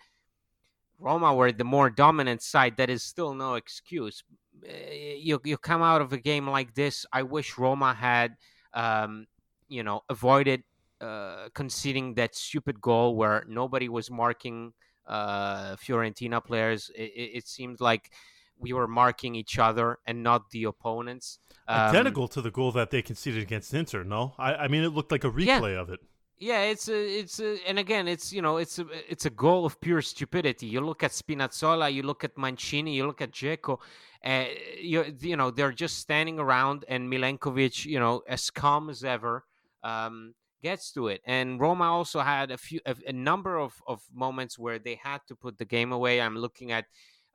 Roma 0.98 1.34
were 1.34 1.52
the 1.52 1.64
more 1.64 1.90
dominant 1.90 2.42
side. 2.42 2.78
That 2.78 2.90
is 2.90 3.04
still 3.04 3.34
no 3.34 3.56
excuse. 3.56 4.24
Uh, 4.64 4.74
you 5.18 5.40
you 5.44 5.58
come 5.58 5.82
out 5.82 6.02
of 6.02 6.14
a 6.14 6.18
game 6.18 6.48
like 6.48 6.76
this. 6.76 7.06
I 7.12 7.24
wish 7.24 7.58
Roma 7.58 7.94
had 7.94 8.36
um, 8.74 9.28
you 9.70 9.84
know, 9.84 10.02
avoided 10.10 10.64
uh, 11.02 11.48
conceding 11.54 12.16
that 12.16 12.36
stupid 12.36 12.82
goal 12.82 13.16
where 13.16 13.46
nobody 13.48 13.88
was 13.88 14.12
marking 14.12 14.74
uh, 15.08 15.76
Fiorentina 15.78 16.44
players. 16.44 16.92
It, 16.96 17.12
it, 17.36 17.48
seemed 17.48 17.80
like 17.80 18.12
we 18.58 18.74
were 18.74 18.88
marking 18.88 19.34
each 19.34 19.58
other 19.58 20.00
and 20.06 20.22
not 20.24 20.50
the 20.52 20.66
opponents. 20.66 21.40
Um, 21.68 21.90
Identical 21.90 22.28
to 22.30 22.42
the 22.42 22.52
goal 22.52 22.72
that 22.74 22.92
they 22.92 23.02
conceded 23.02 23.42
against 23.42 23.74
Inter. 23.74 24.04
No, 24.04 24.34
I, 24.38 24.56
I 24.56 24.68
mean 24.68 24.84
it 24.84 24.90
looked 24.90 25.12
like 25.12 25.24
a 25.24 25.32
replay 25.32 25.74
yeah. 25.74 25.82
of 25.82 25.90
it. 25.90 26.00
Yeah, 26.38 26.62
it's 26.62 26.88
a, 26.88 27.20
it's 27.20 27.42
a, 27.42 27.58
and 27.68 27.80
again, 27.80 28.08
it's 28.08 28.32
you 28.32 28.42
know, 28.42 28.58
it's 28.58 28.80
a, 28.80 28.86
it's 29.10 29.26
a 29.26 29.30
goal 29.30 29.66
of 29.66 29.80
pure 29.82 30.02
stupidity. 30.02 30.68
You 30.68 30.80
look 30.80 31.04
at 31.04 31.12
Spinazzola, 31.12 31.92
you 31.92 32.04
look 32.04 32.24
at 32.24 32.38
Mancini, 32.38 32.96
you 32.96 33.06
look 33.06 33.22
at 33.22 33.32
Dzeko, 33.32 33.78
uh, 34.24 34.46
you 34.82 35.16
you 35.20 35.36
know, 35.36 35.52
they're 35.52 35.74
just 35.74 35.98
standing 35.98 36.40
around, 36.40 36.86
and 36.88 37.12
Milenkovic, 37.12 37.86
you 37.86 38.00
know, 38.00 38.22
as 38.28 38.50
calm 38.50 38.90
as 38.90 39.04
ever, 39.04 39.44
um, 39.84 40.34
gets 40.62 40.92
to 40.94 41.08
it. 41.08 41.22
And 41.26 41.60
Roma 41.60 41.86
also 41.86 42.20
had 42.20 42.52
a 42.52 42.58
few, 42.58 42.80
a, 42.86 42.96
a, 43.08 43.14
number 43.14 43.58
of 43.58 43.74
of 43.88 44.02
moments 44.14 44.60
where 44.60 44.80
they 44.80 44.96
had 44.96 45.20
to 45.28 45.36
put 45.36 45.58
the 45.58 45.66
game 45.66 45.92
away. 45.92 46.22
I'm 46.22 46.36
looking 46.36 46.72
at 46.72 46.86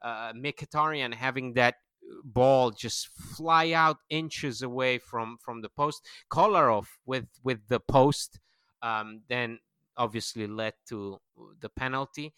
uh, 0.03 0.33
Mkhitaryan 0.33 1.15
having 1.15 1.55
that 1.55 1.77
ball 2.23 2.71
just 2.71 3.09
fly 3.09 3.73
out 3.73 3.99
inches 4.11 4.63
away 4.63 4.99
from 4.99 5.39
from 5.41 5.63
the 5.63 5.69
post. 5.71 6.07
Kolarov 6.31 6.87
with 7.07 7.27
with 7.43 7.69
the 7.69 7.81
post 7.81 8.41
um, 8.85 9.23
then 9.29 9.59
obviously 9.97 10.47
led 10.47 10.75
to 10.89 11.19
the 11.61 11.69
penalty. 11.71 12.35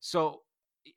So 0.00 0.42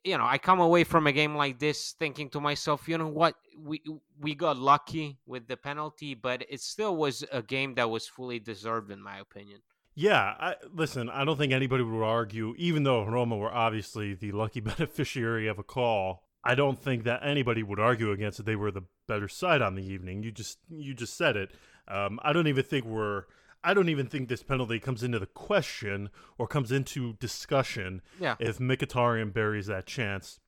you 0.03 0.17
know, 0.17 0.25
I 0.25 0.38
come 0.38 0.60
away 0.60 0.83
from 0.83 1.07
a 1.07 1.12
game 1.12 1.36
like 1.36 1.60
this 1.60 1.93
thinking 1.98 2.29
to 2.31 2.41
myself, 2.41 2.88
you 2.88 2.98
know 2.98 3.07
what, 3.07 3.36
we 3.57 3.81
we 4.19 4.36
got 4.36 4.57
lucky 4.57 5.17
with 5.25 5.48
the 5.48 5.57
penalty, 5.57 6.13
but 6.13 6.43
it 6.50 6.62
still 6.62 6.95
was 6.95 7.24
a 7.31 7.41
game 7.41 7.75
that 7.75 7.89
was 7.89 8.07
fully 8.07 8.39
deserved, 8.39 8.91
in 8.91 9.01
my 9.01 9.19
opinion. 9.19 9.62
Yeah, 9.93 10.36
I, 10.39 10.55
listen, 10.74 11.10
I 11.10 11.25
don't 11.25 11.38
think 11.38 11.51
anybody 11.51 11.83
would 11.83 12.03
argue, 12.03 12.55
even 12.57 12.83
though 12.83 13.03
Roma 13.03 13.36
were 13.36 13.53
obviously 13.53 14.13
the 14.13 14.31
lucky 14.31 14.60
beneficiary 14.62 15.48
of 15.48 15.60
a 15.60 15.63
call. 15.63 16.24
I 16.43 16.55
don't 16.55 16.79
think 16.79 17.03
that 17.03 17.21
anybody 17.24 17.62
would 17.62 17.79
argue 17.79 18.12
against 18.12 18.39
it. 18.39 18.45
They 18.45 18.55
were 18.55 18.71
the 18.71 18.83
better 19.07 19.27
side 19.27 19.62
on 19.62 19.75
the 19.75 19.83
evening. 19.83 20.24
You 20.24 20.31
just 20.31 20.57
you 20.69 20.93
just 20.93 21.15
said 21.15 21.38
it. 21.38 21.51
Um, 21.88 22.19
I 22.24 22.33
don't 22.33 22.48
even 22.48 22.63
think 22.63 22.86
we're 22.86 23.25
I 23.63 23.74
don't 23.74 23.89
even 23.89 24.08
think 24.08 24.27
this 24.27 24.44
penalty 24.44 24.80
comes 24.80 25.03
into 25.03 25.20
the 25.20 25.27
question 25.27 26.10
or 26.38 26.48
comes 26.48 26.72
into 26.72 27.13
discussion 27.13 28.01
yeah. 28.20 28.36
if 28.39 28.58
Mkhitaryan 28.58 29.34
buries 29.34 29.68
that 29.68 29.86
chance. 29.86 30.39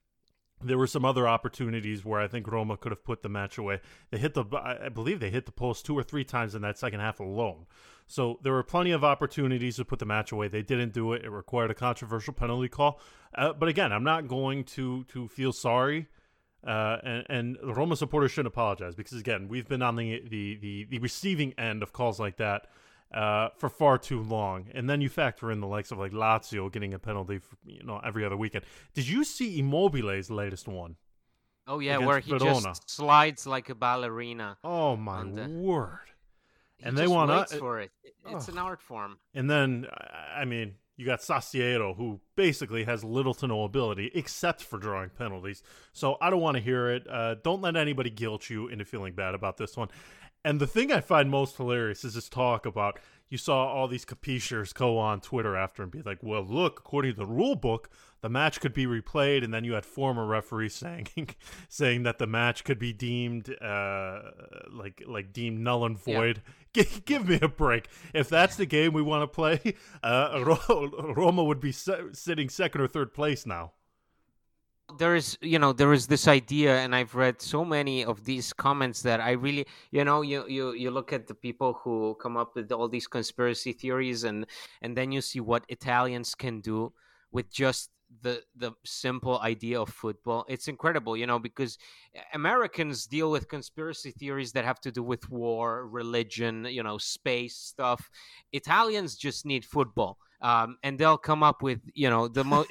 There 0.62 0.78
were 0.78 0.88
some 0.88 1.04
other 1.04 1.28
opportunities 1.28 2.06
where 2.06 2.22
I 2.22 2.28
think 2.28 2.48
Roma 2.48 2.78
could 2.78 2.94
have 2.94 3.04
put 3.04 3.22
the 3.22 3.30
match 3.30 3.58
away. 3.58 3.82
They 4.12 4.18
hit 4.18 4.34
the, 4.34 4.46
I 4.54 4.90
believe 4.90 5.20
they 5.20 5.30
hit 5.30 5.46
the 5.46 5.52
post 5.52 5.86
two 5.86 5.98
or 5.98 6.04
three 6.04 6.24
times 6.24 6.56
in 6.56 6.62
that 6.62 6.78
second 6.78 7.02
half 7.02 7.20
alone. 7.20 7.66
So 8.08 8.40
there 8.44 8.54
were 8.54 8.64
plenty 8.64 8.92
of 8.92 9.04
opportunities 9.04 9.76
to 9.76 9.86
put 9.86 10.00
the 10.00 10.06
match 10.06 10.32
away. 10.32 10.48
They 10.48 10.62
didn't 10.62 10.94
do 10.94 11.14
it. 11.14 11.26
It 11.26 11.30
required 11.30 11.72
a 11.72 11.74
controversial 11.74 12.34
penalty 12.34 12.70
call. 12.70 13.00
Uh, 13.36 13.54
but 13.54 13.68
again, 13.68 13.92
I'm 13.92 14.04
not 14.04 14.28
going 14.28 14.64
to 14.66 15.04
to 15.06 15.28
feel 15.28 15.52
sorry. 15.52 16.08
Uh, 16.66 16.98
and, 17.04 17.26
and 17.30 17.58
the 17.62 17.74
Roma 17.74 17.98
supporters 17.98 18.32
shouldn't 18.32 18.54
apologize 18.54 18.96
because 18.96 19.20
again, 19.20 19.50
we've 19.50 19.68
been 19.68 19.82
on 19.82 19.98
the, 19.98 20.22
the 20.30 20.56
the 20.56 20.86
the 20.86 21.00
receiving 21.00 21.54
end 21.58 21.84
of 21.84 21.92
calls 21.92 22.20
like 22.22 22.38
that 22.38 22.68
uh, 23.14 23.50
for 23.58 23.70
far 23.70 23.98
too 23.98 24.22
long. 24.22 24.68
And 24.74 24.90
then 24.90 25.02
you 25.02 25.10
factor 25.10 25.52
in 25.52 25.60
the 25.60 25.68
likes 25.68 25.92
of 25.92 26.00
like 26.00 26.12
Lazio 26.12 26.72
getting 26.72 26.94
a 26.94 27.00
penalty, 27.00 27.40
for, 27.40 27.56
you 27.66 27.84
know, 27.84 28.02
every 28.04 28.26
other 28.26 28.38
weekend. 28.38 28.66
Did 28.94 29.08
you 29.08 29.24
see 29.24 29.60
Immobile's 29.60 30.30
latest 30.30 30.68
one? 30.68 30.96
Oh 31.66 31.80
yeah, 31.80 31.98
where 31.98 32.20
he 32.20 32.32
Verona? 32.32 32.62
just 32.62 32.90
slides 32.90 33.48
like 33.48 33.70
a 33.70 33.76
ballerina. 33.76 34.58
Oh 34.64 34.98
my 34.98 35.24
the... 35.24 35.48
word! 35.48 36.00
He 36.78 36.86
and 36.86 36.98
they 36.98 37.08
want 37.08 37.50
to 37.50 37.58
for 37.58 37.80
it. 37.80 37.92
It's 38.04 38.50
oh. 38.50 38.52
an 38.52 38.58
art 38.58 38.82
form. 38.82 39.18
And 39.34 39.50
then, 39.50 39.88
I 40.36 40.44
mean, 40.44 40.76
you 40.96 41.06
got 41.06 41.22
Sassiero, 41.22 41.96
who 41.96 42.20
basically 42.36 42.84
has 42.84 43.04
little 43.04 43.34
to 43.36 43.48
no 43.48 43.64
ability 43.64 44.12
except 44.14 44.62
for 44.62 44.78
drawing 44.78 45.10
penalties. 45.10 45.64
So 45.92 46.18
I 46.22 46.30
don't 46.30 46.42
want 46.42 46.58
to 46.58 46.62
hear 46.62 46.90
it. 46.90 47.08
Uh, 47.10 47.36
don't 47.36 47.62
let 47.62 47.76
anybody 47.76 48.10
guilt 48.10 48.50
you 48.50 48.68
into 48.68 48.86
feeling 48.86 49.14
bad 49.14 49.34
about 49.34 49.58
this 49.58 49.76
one. 49.76 49.88
And 50.46 50.60
the 50.60 50.68
thing 50.68 50.92
I 50.92 51.00
find 51.00 51.30
most 51.30 51.58
hilarious 51.58 52.04
is 52.04 52.16
this 52.16 52.28
talk 52.30 52.66
about 52.66 53.00
you 53.30 53.38
saw 53.38 53.66
all 53.66 53.88
these 53.88 54.06
capichers 54.06 54.74
go 54.76 55.00
on 55.00 55.20
Twitter 55.20 55.56
after 55.56 55.82
and 55.82 55.92
be 55.92 56.04
like, 56.04 56.20
"Well, 56.22 56.46
look, 56.46 56.80
according 56.80 57.14
to 57.14 57.18
the 57.18 57.26
rule 57.26 57.56
book, 57.56 57.90
the 58.22 58.30
match 58.30 58.60
could 58.60 58.74
be 58.74 58.86
replayed," 58.86 59.44
and 59.44 59.52
then 59.52 59.64
you 59.64 59.74
had 59.74 59.88
former 59.88 60.26
referees 60.28 60.76
saying 60.76 61.08
saying 61.68 62.04
that 62.04 62.20
the 62.20 62.28
match 62.28 62.64
could 62.64 62.78
be 62.78 62.94
deemed 62.94 63.50
uh, 63.60 64.20
like 64.70 65.02
like 65.08 65.34
deemed 65.34 65.62
null 65.62 65.86
and 65.86 65.98
void. 65.98 66.44
Yeah. 66.76 66.84
G- 66.84 67.02
give 67.06 67.28
me 67.28 67.40
a 67.42 67.48
break. 67.48 67.88
If 68.14 68.30
that's 68.30 68.56
the 68.56 68.66
game 68.66 68.94
we 68.94 69.02
want 69.02 69.24
to 69.24 69.28
play, 69.28 69.76
uh, 70.04 70.56
Roma 71.16 71.44
would 71.44 71.60
be 71.60 71.72
se- 71.72 72.14
sitting 72.14 72.50
second 72.50 72.82
or 72.82 72.88
third 72.88 73.14
place 73.14 73.46
now 73.46 73.72
there 74.98 75.16
is 75.16 75.38
you 75.42 75.60
know 75.60 75.74
there 75.74 75.94
is 75.94 76.08
this 76.08 76.28
idea 76.28 76.78
and 76.80 76.96
i've 76.96 77.16
read 77.16 77.42
so 77.42 77.64
many 77.66 78.04
of 78.04 78.26
these 78.26 78.54
comments 78.54 79.02
that 79.02 79.20
i 79.20 79.32
really 79.32 79.66
you 79.92 80.04
know 80.04 80.22
you 80.22 80.46
you 80.48 80.74
you 80.74 80.92
look 80.92 81.12
at 81.14 81.28
the 81.28 81.34
people 81.36 81.74
who 81.84 82.16
come 82.22 82.38
up 82.38 82.56
with 82.56 82.72
all 82.72 82.88
these 82.88 83.08
conspiracy 83.08 83.74
theories 83.74 84.24
and 84.24 84.46
and 84.82 84.96
then 84.98 85.12
you 85.12 85.22
see 85.22 85.40
what 85.40 85.66
italians 85.70 86.36
can 86.36 86.62
do 86.62 86.92
with 87.32 87.52
just 87.52 87.90
the 88.22 88.44
the 88.56 88.72
simple 88.86 89.40
idea 89.40 89.82
of 89.82 89.90
football. 89.90 90.46
It's 90.48 90.68
incredible 90.68 91.18
you 91.18 91.26
know 91.26 91.40
because 91.40 91.78
americans 92.34 93.08
deal 93.08 93.32
with 93.32 93.48
conspiracy 93.48 94.12
theories 94.12 94.52
that 94.52 94.66
have 94.66 94.80
to 94.82 94.92
do 94.92 95.02
with 95.02 95.30
war 95.32 95.88
religion 95.88 96.66
you 96.70 96.84
know 96.84 96.98
space 96.98 97.56
stuff. 97.56 98.10
Italians 98.52 99.16
just 99.16 99.46
need 99.46 99.66
football 99.66 100.20
um, 100.44 100.78
and 100.84 101.00
they'll 101.00 101.18
come 101.18 101.42
up 101.42 101.64
with 101.64 101.80
you 101.94 102.10
know 102.10 102.28
the 102.28 102.44
most. 102.44 102.70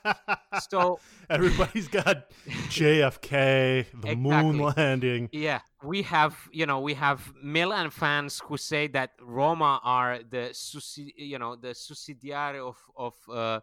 so 0.70 0.98
everybody's 1.28 1.86
got 1.86 2.30
JFK, 2.70 3.30
the 3.30 3.84
exactly. 3.92 4.16
moon 4.16 4.58
landing. 4.76 5.28
Yeah, 5.30 5.60
we 5.84 6.02
have 6.02 6.36
you 6.50 6.64
know 6.66 6.80
we 6.80 6.94
have 6.94 7.32
Milan 7.40 7.90
fans 7.90 8.40
who 8.46 8.56
say 8.56 8.86
that 8.88 9.10
Roma 9.20 9.80
are 9.84 10.20
the 10.28 10.56
you 11.16 11.38
know 11.38 11.54
the 11.54 11.68
sussidiari 11.68 12.58
of 12.58 12.78
of 12.96 13.14
uh, 13.30 13.60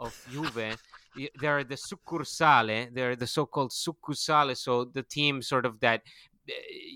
of 0.00 0.14
Juve. 0.30 0.76
they're 1.40 1.64
the 1.64 1.76
succursale. 1.76 2.92
They're 2.92 3.16
the 3.16 3.26
so-called 3.26 3.70
succursale. 3.70 4.56
So 4.56 4.84
the 4.84 5.02
team 5.02 5.40
sort 5.42 5.66
of 5.66 5.80
that 5.80 6.02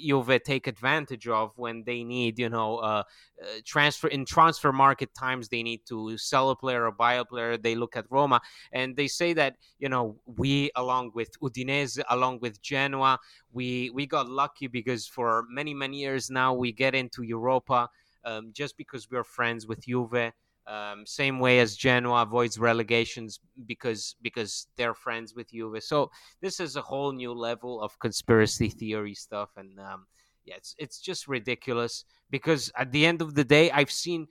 Juve 0.04 0.42
take 0.44 0.66
advantage 0.66 1.28
of 1.28 1.52
when 1.56 1.85
they 1.85 2.04
need, 2.04 2.38
you 2.38 2.49
know, 2.49 2.78
uh, 2.78 3.02
uh, 3.42 3.47
transfer 3.64 4.09
in 4.09 4.25
transfer 4.25 4.73
market 4.73 5.14
times. 5.14 5.49
They 5.49 5.62
need 5.62 5.82
to 5.88 6.16
sell 6.18 6.50
a 6.50 6.56
player 6.56 6.87
or 6.87 6.92
buy 6.92 7.14
a 7.14 7.25
player. 7.25 7.56
They 7.56 7.75
look 7.75 7.97
at 7.97 8.06
Roma 8.11 8.40
and 8.73 8.97
they 8.97 9.09
say 9.09 9.32
that 9.35 9.56
you 9.78 9.88
know 9.88 10.16
we, 10.26 10.71
along 10.76 11.12
with 11.14 11.38
Udinese, 11.40 12.02
along 12.11 12.40
with 12.40 12.62
Genoa, 12.62 13.18
we 13.52 13.90
we 13.90 14.06
got 14.06 14.28
lucky 14.28 14.66
because 14.66 15.06
for 15.06 15.44
many 15.49 15.75
many 15.75 15.99
years 15.99 16.30
now 16.30 16.54
we 16.54 16.73
get 16.73 16.94
into 16.94 17.23
Europa 17.23 17.88
um, 18.25 18.50
just 18.52 18.76
because 18.76 19.11
we're 19.11 19.25
friends 19.25 19.66
with 19.66 19.85
Juve. 19.87 20.32
Um, 20.66 21.04
same 21.07 21.40
way 21.40 21.59
as 21.59 21.76
Genoa 21.76 22.23
avoids 22.23 22.59
relegations 22.59 23.40
because 23.66 24.14
because 24.23 24.69
they're 24.76 24.95
friends 24.95 25.35
with 25.35 25.50
Juve. 25.50 25.83
So 25.83 26.11
this 26.40 26.61
is 26.61 26.76
a 26.76 26.83
whole 26.83 27.12
new 27.12 27.33
level 27.33 27.81
of 27.81 27.99
conspiracy 27.99 28.69
theory 28.69 29.14
stuff, 29.14 29.50
and 29.57 29.78
um, 29.81 30.07
yeah, 30.45 30.54
it's 30.57 30.75
it's 30.78 31.00
just 31.00 31.26
ridiculous. 31.26 32.04
Because 32.31 32.71
at 32.76 32.92
the 32.92 33.04
end 33.07 33.23
of 33.23 33.35
the 33.35 33.45
day, 33.45 33.71
I've 33.71 33.90
seen 33.90 34.28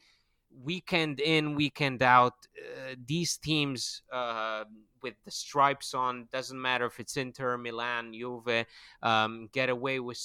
weekend 0.63 1.19
in, 1.19 1.55
weekend 1.55 2.01
out, 2.03 2.33
uh, 2.57 2.95
these 3.05 3.37
teams 3.37 4.01
uh, 4.11 4.63
with 5.01 5.15
the 5.25 5.31
stripes 5.31 5.93
on 5.93 6.27
doesn't 6.31 6.61
matter 6.61 6.85
if 6.85 6.99
it's 6.99 7.17
Inter, 7.17 7.57
Milan, 7.57 8.13
Juve, 8.13 8.65
um, 9.01 9.49
get 9.53 9.69
away 9.69 9.99
with 9.99 10.19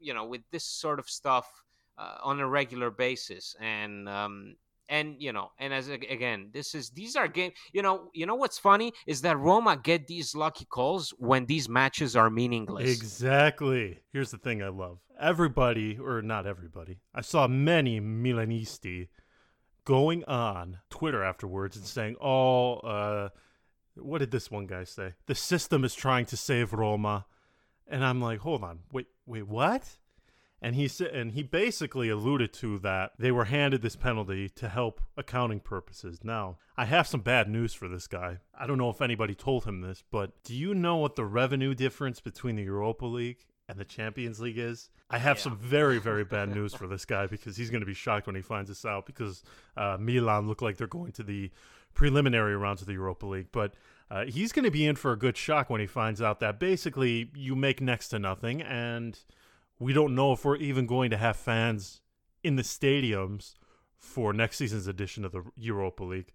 you 0.00 0.14
know 0.14 0.24
with 0.24 0.42
this 0.50 0.64
sort 0.64 0.98
of 0.98 1.08
stuff 1.08 1.62
uh, 1.98 2.16
on 2.22 2.40
a 2.40 2.48
regular 2.48 2.90
basis, 2.90 3.54
and 3.60 4.08
um, 4.08 4.56
and 4.92 5.16
you 5.18 5.32
know 5.32 5.50
and 5.58 5.72
as 5.72 5.88
again 5.88 6.50
this 6.52 6.74
is 6.74 6.90
these 6.90 7.16
are 7.16 7.26
game 7.26 7.50
you 7.72 7.80
know 7.80 8.10
you 8.12 8.26
know 8.26 8.34
what's 8.34 8.58
funny 8.58 8.92
is 9.06 9.22
that 9.22 9.38
roma 9.38 9.74
get 9.82 10.06
these 10.06 10.36
lucky 10.36 10.66
calls 10.66 11.14
when 11.18 11.46
these 11.46 11.68
matches 11.68 12.14
are 12.14 12.28
meaningless. 12.28 12.90
Exactly. 12.90 14.00
Here's 14.12 14.30
the 14.30 14.38
thing 14.38 14.62
i 14.62 14.68
love. 14.68 14.98
Everybody 15.18 15.98
or 15.98 16.20
not 16.20 16.46
everybody 16.46 16.98
i 17.14 17.22
saw 17.22 17.48
many 17.48 18.00
milanisti 18.00 19.08
going 19.84 20.22
on 20.24 20.78
twitter 20.90 21.24
afterwards 21.24 21.76
and 21.76 21.86
saying 21.86 22.14
oh 22.20 22.74
uh 22.76 23.28
what 23.96 24.18
did 24.18 24.30
this 24.30 24.50
one 24.50 24.66
guy 24.66 24.84
say? 24.84 25.12
The 25.26 25.34
system 25.34 25.84
is 25.84 25.94
trying 25.94 26.24
to 26.26 26.36
save 26.36 26.72
roma. 26.72 27.26
And 27.88 28.04
i'm 28.04 28.20
like 28.20 28.40
hold 28.40 28.62
on. 28.62 28.80
Wait 28.92 29.06
wait 29.24 29.48
what 29.48 29.88
and 30.62 30.76
he 30.76 30.88
said 30.88 31.08
and 31.08 31.32
he 31.32 31.42
basically 31.42 32.08
alluded 32.08 32.52
to 32.52 32.78
that 32.78 33.12
they 33.18 33.32
were 33.32 33.46
handed 33.46 33.82
this 33.82 33.96
penalty 33.96 34.48
to 34.48 34.68
help 34.68 35.00
accounting 35.16 35.60
purposes. 35.60 36.20
Now 36.22 36.56
i 36.76 36.84
have 36.84 37.06
some 37.06 37.20
bad 37.20 37.48
news 37.48 37.74
for 37.74 37.88
this 37.88 38.06
guy. 38.06 38.38
I 38.58 38.66
don't 38.66 38.78
know 38.78 38.88
if 38.88 39.02
anybody 39.02 39.34
told 39.34 39.64
him 39.64 39.80
this 39.80 40.02
but 40.10 40.42
do 40.44 40.54
you 40.54 40.74
know 40.74 40.96
what 40.96 41.16
the 41.16 41.24
revenue 41.24 41.74
difference 41.74 42.20
between 42.20 42.56
the 42.56 42.62
europa 42.62 43.04
league 43.04 43.44
and 43.68 43.78
the 43.78 43.84
champions 43.84 44.40
league 44.40 44.58
is? 44.58 44.88
I 45.10 45.18
have 45.18 45.36
yeah. 45.38 45.42
some 45.42 45.58
very 45.58 45.98
very 45.98 46.24
bad 46.24 46.48
news 46.54 46.72
for 46.72 46.86
this 46.86 47.04
guy 47.04 47.26
because 47.26 47.56
he's 47.56 47.70
going 47.70 47.82
to 47.82 47.86
be 47.86 47.94
shocked 47.94 48.26
when 48.26 48.36
he 48.36 48.42
finds 48.42 48.68
this 48.68 48.84
out 48.84 49.04
because 49.04 49.42
uh, 49.76 49.96
milan 49.98 50.46
look 50.46 50.62
like 50.62 50.76
they're 50.76 50.86
going 50.86 51.12
to 51.12 51.24
the 51.24 51.50
preliminary 51.94 52.56
rounds 52.56 52.80
of 52.80 52.86
the 52.86 52.94
europa 52.94 53.26
league. 53.26 53.48
But 53.52 53.74
uh, 54.10 54.26
he's 54.26 54.52
going 54.52 54.64
to 54.64 54.70
be 54.70 54.86
in 54.86 54.96
for 54.96 55.12
a 55.12 55.18
good 55.18 55.36
shock 55.36 55.70
when 55.70 55.80
he 55.80 55.86
finds 55.86 56.20
out 56.20 56.40
that 56.40 56.60
basically 56.60 57.30
you 57.34 57.56
make 57.56 57.80
next 57.80 58.08
to 58.08 58.18
nothing 58.18 58.60
and 58.62 59.18
we 59.82 59.92
don't 59.92 60.14
know 60.14 60.32
if 60.32 60.44
we're 60.44 60.56
even 60.56 60.86
going 60.86 61.10
to 61.10 61.16
have 61.16 61.36
fans 61.36 62.00
in 62.42 62.56
the 62.56 62.62
stadiums 62.62 63.54
for 63.96 64.32
next 64.32 64.56
season's 64.56 64.86
edition 64.86 65.24
of 65.24 65.32
the 65.32 65.42
Europa 65.56 66.04
League. 66.04 66.32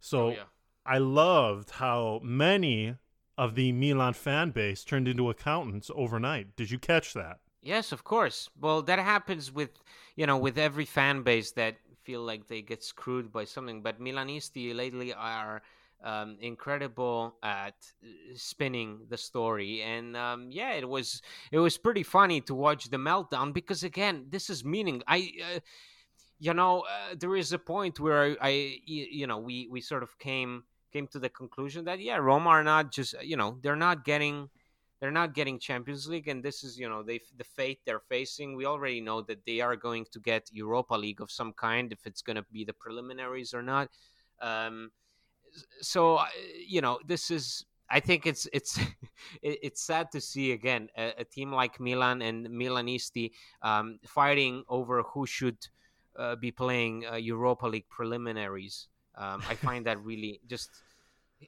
So 0.00 0.18
Oh, 0.26 0.30
yeah. 0.30 0.44
I 0.84 0.98
loved 0.98 1.70
how 1.70 2.20
many 2.22 2.96
of 3.36 3.54
the 3.54 3.72
Milan 3.72 4.12
fan 4.14 4.50
base 4.50 4.84
turned 4.84 5.08
into 5.08 5.30
accountants 5.30 5.90
overnight. 5.94 6.56
Did 6.56 6.70
you 6.70 6.78
catch 6.78 7.14
that? 7.14 7.40
Yes, 7.62 7.92
of 7.92 8.04
course. 8.04 8.48
Well, 8.58 8.82
that 8.82 8.98
happens 8.98 9.52
with 9.52 9.70
you 10.16 10.26
know 10.26 10.38
with 10.38 10.58
every 10.58 10.86
fan 10.86 11.22
base 11.22 11.52
that 11.52 11.76
feel 12.02 12.22
like 12.22 12.48
they 12.48 12.62
get 12.62 12.82
screwed 12.82 13.30
by 13.32 13.44
something. 13.44 13.82
But 13.82 14.00
Milanisti 14.00 14.74
lately 14.74 15.12
are 15.12 15.62
um, 16.02 16.36
incredible 16.40 17.36
at 17.42 17.74
uh, 18.02 18.08
spinning 18.34 19.00
the 19.08 19.16
story, 19.16 19.82
and 19.82 20.16
um, 20.16 20.48
yeah, 20.50 20.72
it 20.72 20.88
was 20.88 21.22
it 21.52 21.58
was 21.58 21.76
pretty 21.78 22.02
funny 22.02 22.40
to 22.42 22.54
watch 22.54 22.90
the 22.90 22.96
meltdown 22.96 23.52
because 23.52 23.84
again, 23.84 24.26
this 24.28 24.50
is 24.50 24.64
meaning. 24.64 25.02
I. 25.06 25.30
Uh, 25.56 25.60
you 26.42 26.54
know, 26.54 26.80
uh, 26.80 27.14
there 27.18 27.36
is 27.36 27.52
a 27.52 27.58
point 27.58 28.00
where 28.00 28.34
I, 28.40 28.78
you 28.86 29.26
know, 29.26 29.36
we 29.36 29.68
we 29.70 29.82
sort 29.82 30.02
of 30.02 30.18
came 30.18 30.64
came 30.90 31.06
to 31.08 31.18
the 31.18 31.28
conclusion 31.28 31.84
that 31.84 32.00
yeah, 32.00 32.16
Roma 32.16 32.48
are 32.48 32.64
not 32.64 32.90
just 32.90 33.14
you 33.22 33.36
know 33.36 33.58
they're 33.62 33.76
not 33.76 34.06
getting 34.06 34.48
they're 35.00 35.10
not 35.10 35.34
getting 35.34 35.58
Champions 35.58 36.08
League, 36.08 36.28
and 36.28 36.42
this 36.42 36.62
is 36.62 36.78
you 36.78 36.88
know 36.88 37.02
they 37.02 37.20
the 37.36 37.44
fate 37.44 37.80
they're 37.84 38.00
facing. 38.08 38.54
We 38.54 38.66
already 38.66 39.00
know 39.00 39.22
that 39.22 39.44
they 39.46 39.60
are 39.60 39.76
going 39.76 40.06
to 40.12 40.20
get 40.20 40.48
Europa 40.52 40.94
League 40.94 41.20
of 41.20 41.30
some 41.30 41.52
kind, 41.52 41.92
if 41.92 42.06
it's 42.06 42.22
going 42.22 42.36
to 42.36 42.44
be 42.52 42.64
the 42.64 42.74
preliminaries 42.74 43.54
or 43.54 43.62
not. 43.62 43.88
Um, 44.40 44.90
so 45.80 46.16
uh, 46.16 46.26
you 46.66 46.80
know 46.80 46.98
this 47.06 47.30
is. 47.30 47.64
I 47.92 47.98
think 47.98 48.24
it's 48.24 48.46
it's 48.52 48.78
it's 49.42 49.82
sad 49.82 50.12
to 50.12 50.20
see 50.20 50.52
again 50.52 50.88
a, 50.96 51.12
a 51.18 51.24
team 51.24 51.50
like 51.52 51.80
Milan 51.80 52.22
and 52.22 52.46
Milanisti 52.48 53.32
um, 53.62 53.98
fighting 54.06 54.62
over 54.68 55.02
who 55.02 55.26
should 55.26 55.58
uh, 56.16 56.36
be 56.36 56.52
playing 56.52 57.04
uh, 57.10 57.16
Europa 57.16 57.66
League 57.66 57.88
preliminaries. 57.88 58.88
Um, 59.16 59.42
I 59.48 59.54
find 59.54 59.84
that 59.86 60.00
really 60.04 60.40
just 60.46 60.70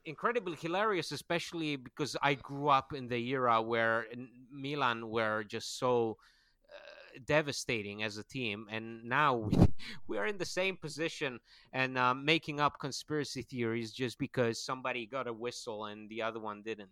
incredibly 0.05 0.57
hilarious, 0.57 1.11
especially 1.11 1.75
because 1.75 2.17
I 2.21 2.35
grew 2.35 2.67
up 2.67 2.93
in 2.93 3.07
the 3.07 3.17
era 3.29 3.61
where 3.61 4.05
Milan 4.51 5.09
were 5.09 5.43
just 5.43 5.79
so 5.79 6.17
devastating 7.25 8.03
as 8.03 8.17
a 8.17 8.23
team, 8.23 8.67
and 8.71 9.03
now 9.03 9.35
we, 9.37 9.57
we 10.07 10.17
are 10.17 10.27
in 10.27 10.37
the 10.37 10.45
same 10.45 10.77
position 10.77 11.39
and 11.71 11.97
um, 11.97 12.25
making 12.25 12.59
up 12.59 12.79
conspiracy 12.79 13.41
theories 13.41 13.91
just 13.91 14.17
because 14.17 14.63
somebody 14.63 15.05
got 15.05 15.27
a 15.27 15.33
whistle 15.33 15.85
and 15.85 16.09
the 16.09 16.21
other 16.21 16.39
one 16.39 16.61
didn't. 16.63 16.89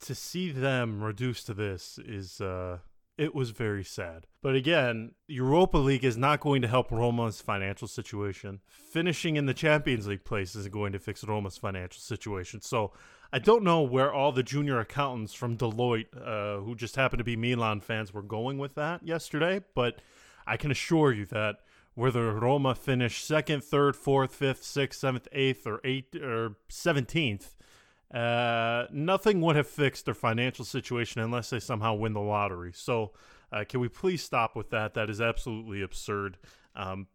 To 0.00 0.14
see 0.14 0.50
them 0.50 1.02
reduced 1.02 1.46
to 1.46 1.54
this 1.54 1.98
is 2.04 2.40
uh 2.40 2.78
it 3.18 3.34
was 3.34 3.50
very 3.50 3.84
sad. 3.84 4.26
But 4.42 4.54
again, 4.54 5.12
Europa 5.26 5.78
League 5.78 6.04
is 6.04 6.16
not 6.16 6.40
going 6.40 6.62
to 6.62 6.68
help 6.68 6.90
Roma's 6.90 7.40
financial 7.40 7.88
situation. 7.88 8.60
Finishing 8.68 9.36
in 9.36 9.46
the 9.46 9.54
Champions 9.54 10.06
League 10.06 10.24
place 10.24 10.54
isn't 10.54 10.72
going 10.72 10.92
to 10.92 10.98
fix 10.98 11.24
Roma's 11.24 11.56
financial 11.56 12.00
situation. 12.00 12.60
So 12.60 12.92
I 13.32 13.38
don't 13.38 13.64
know 13.64 13.82
where 13.82 14.12
all 14.12 14.32
the 14.32 14.42
junior 14.42 14.78
accountants 14.78 15.34
from 15.34 15.56
Deloitte, 15.56 16.06
uh, 16.16 16.62
who 16.62 16.74
just 16.74 16.96
happen 16.96 17.18
to 17.18 17.24
be 17.24 17.36
Milan 17.36 17.80
fans, 17.80 18.14
were 18.14 18.22
going 18.22 18.58
with 18.58 18.74
that 18.76 19.06
yesterday. 19.06 19.62
But 19.74 20.00
I 20.46 20.56
can 20.56 20.70
assure 20.70 21.12
you 21.12 21.26
that 21.26 21.56
whether 21.94 22.32
Roma 22.32 22.74
finish 22.74 23.24
second, 23.24 23.64
third, 23.64 23.96
fourth, 23.96 24.34
fifth, 24.34 24.62
sixth, 24.62 25.00
seventh, 25.00 25.28
eighth, 25.32 25.66
or 25.66 25.80
eighth 25.82 26.14
or 26.14 26.56
seventeenth, 26.68 27.56
uh, 28.14 28.84
nothing 28.92 29.40
would 29.40 29.56
have 29.56 29.66
fixed 29.66 30.04
their 30.04 30.14
financial 30.14 30.64
situation 30.64 31.20
unless 31.20 31.50
they 31.50 31.58
somehow 31.58 31.94
win 31.94 32.12
the 32.12 32.20
lottery. 32.20 32.72
So, 32.74 33.12
uh, 33.50 33.64
can 33.68 33.80
we 33.80 33.88
please 33.88 34.22
stop 34.22 34.54
with 34.54 34.70
that? 34.70 34.94
That 34.94 35.10
is 35.10 35.20
absolutely 35.20 35.82
absurd. 35.82 36.36
Um, 36.74 37.06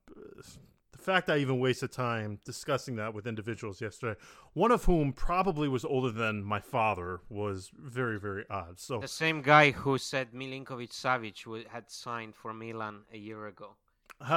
fact 1.01 1.29
I 1.29 1.37
even 1.37 1.59
wasted 1.59 1.91
time 1.91 2.39
discussing 2.45 2.95
that 2.95 3.13
with 3.13 3.27
individuals 3.27 3.81
yesterday, 3.81 4.19
one 4.53 4.71
of 4.71 4.85
whom 4.85 5.13
probably 5.13 5.67
was 5.67 5.83
older 5.83 6.11
than 6.11 6.43
my 6.43 6.59
father, 6.59 7.21
was 7.29 7.71
very, 7.77 8.19
very 8.19 8.45
odd. 8.49 8.79
So, 8.79 8.99
The 8.99 9.07
same 9.07 9.41
guy 9.41 9.71
who 9.71 9.97
said 9.97 10.31
Milinkovic 10.31 10.91
Savic 10.91 11.67
had 11.67 11.91
signed 11.91 12.35
for 12.35 12.53
Milan 12.53 13.01
a 13.13 13.17
year 13.17 13.47
ago. 13.47 13.75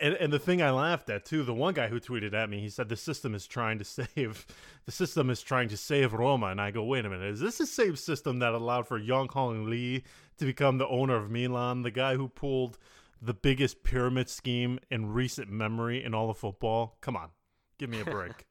and 0.00 0.14
and 0.14 0.32
the 0.32 0.38
thing 0.38 0.62
I 0.62 0.70
laughed 0.70 1.10
at 1.10 1.24
too, 1.24 1.42
the 1.42 1.54
one 1.54 1.74
guy 1.74 1.88
who 1.88 2.00
tweeted 2.00 2.34
at 2.34 2.48
me, 2.50 2.60
he 2.60 2.68
said 2.68 2.88
the 2.88 2.96
system 2.96 3.34
is 3.34 3.46
trying 3.46 3.78
to 3.78 3.84
save 3.84 4.46
the 4.84 4.92
system 4.92 5.30
is 5.30 5.42
trying 5.42 5.68
to 5.68 5.76
save 5.76 6.12
Roma, 6.12 6.46
and 6.46 6.60
I 6.60 6.70
go, 6.70 6.84
wait 6.84 7.04
a 7.04 7.10
minute, 7.10 7.30
is 7.30 7.40
this 7.40 7.58
the 7.58 7.66
same 7.66 7.96
system 7.96 8.38
that 8.40 8.52
allowed 8.52 8.86
for 8.86 9.00
Yonghong 9.00 9.68
Li 9.68 10.04
to 10.38 10.44
become 10.44 10.78
the 10.78 10.88
owner 10.88 11.16
of 11.16 11.30
Milan, 11.30 11.82
the 11.82 11.90
guy 11.90 12.16
who 12.16 12.28
pulled 12.28 12.78
the 13.26 13.34
biggest 13.34 13.82
pyramid 13.82 14.28
scheme 14.28 14.78
in 14.90 15.12
recent 15.12 15.50
memory 15.50 16.02
in 16.02 16.14
all 16.14 16.30
of 16.30 16.38
football? 16.38 16.96
Come 17.00 17.16
on, 17.16 17.30
give 17.78 17.90
me 17.90 18.00
a 18.00 18.04
break, 18.10 18.46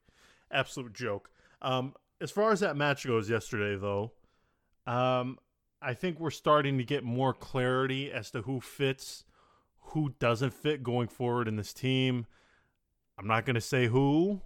absolute 0.50 0.92
joke. 0.92 1.30
Um, 1.62 1.94
as 2.20 2.30
far 2.30 2.52
as 2.52 2.60
that 2.60 2.76
match 2.76 3.06
goes 3.06 3.28
yesterday, 3.28 3.78
though, 3.80 4.12
um, 4.86 5.38
I 5.82 5.94
think 5.94 6.18
we're 6.18 6.30
starting 6.30 6.78
to 6.78 6.84
get 6.84 7.04
more 7.04 7.34
clarity 7.34 8.10
as 8.10 8.30
to 8.30 8.42
who 8.42 8.60
fits, 8.60 9.24
who 9.78 10.14
doesn't 10.18 10.52
fit 10.52 10.82
going 10.82 11.08
forward 11.08 11.48
in 11.48 11.56
this 11.56 11.72
team. 11.72 12.26
I'm 13.18 13.26
not 13.26 13.46
going 13.46 13.54
to 13.54 13.60
say 13.60 13.86
who, 13.86 14.40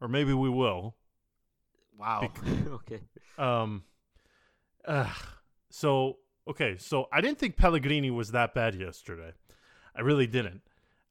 or 0.00 0.08
maybe 0.08 0.32
we 0.32 0.48
will. 0.48 0.96
Wow. 1.98 2.30
okay. 2.68 3.00
Um, 3.38 3.84
uh, 4.86 5.12
so 5.70 6.18
okay, 6.48 6.76
so 6.78 7.06
I 7.12 7.20
didn't 7.20 7.38
think 7.38 7.56
Pellegrini 7.56 8.10
was 8.10 8.32
that 8.32 8.54
bad 8.54 8.74
yesterday. 8.74 9.32
I 9.96 10.02
really 10.02 10.26
didn't. 10.26 10.62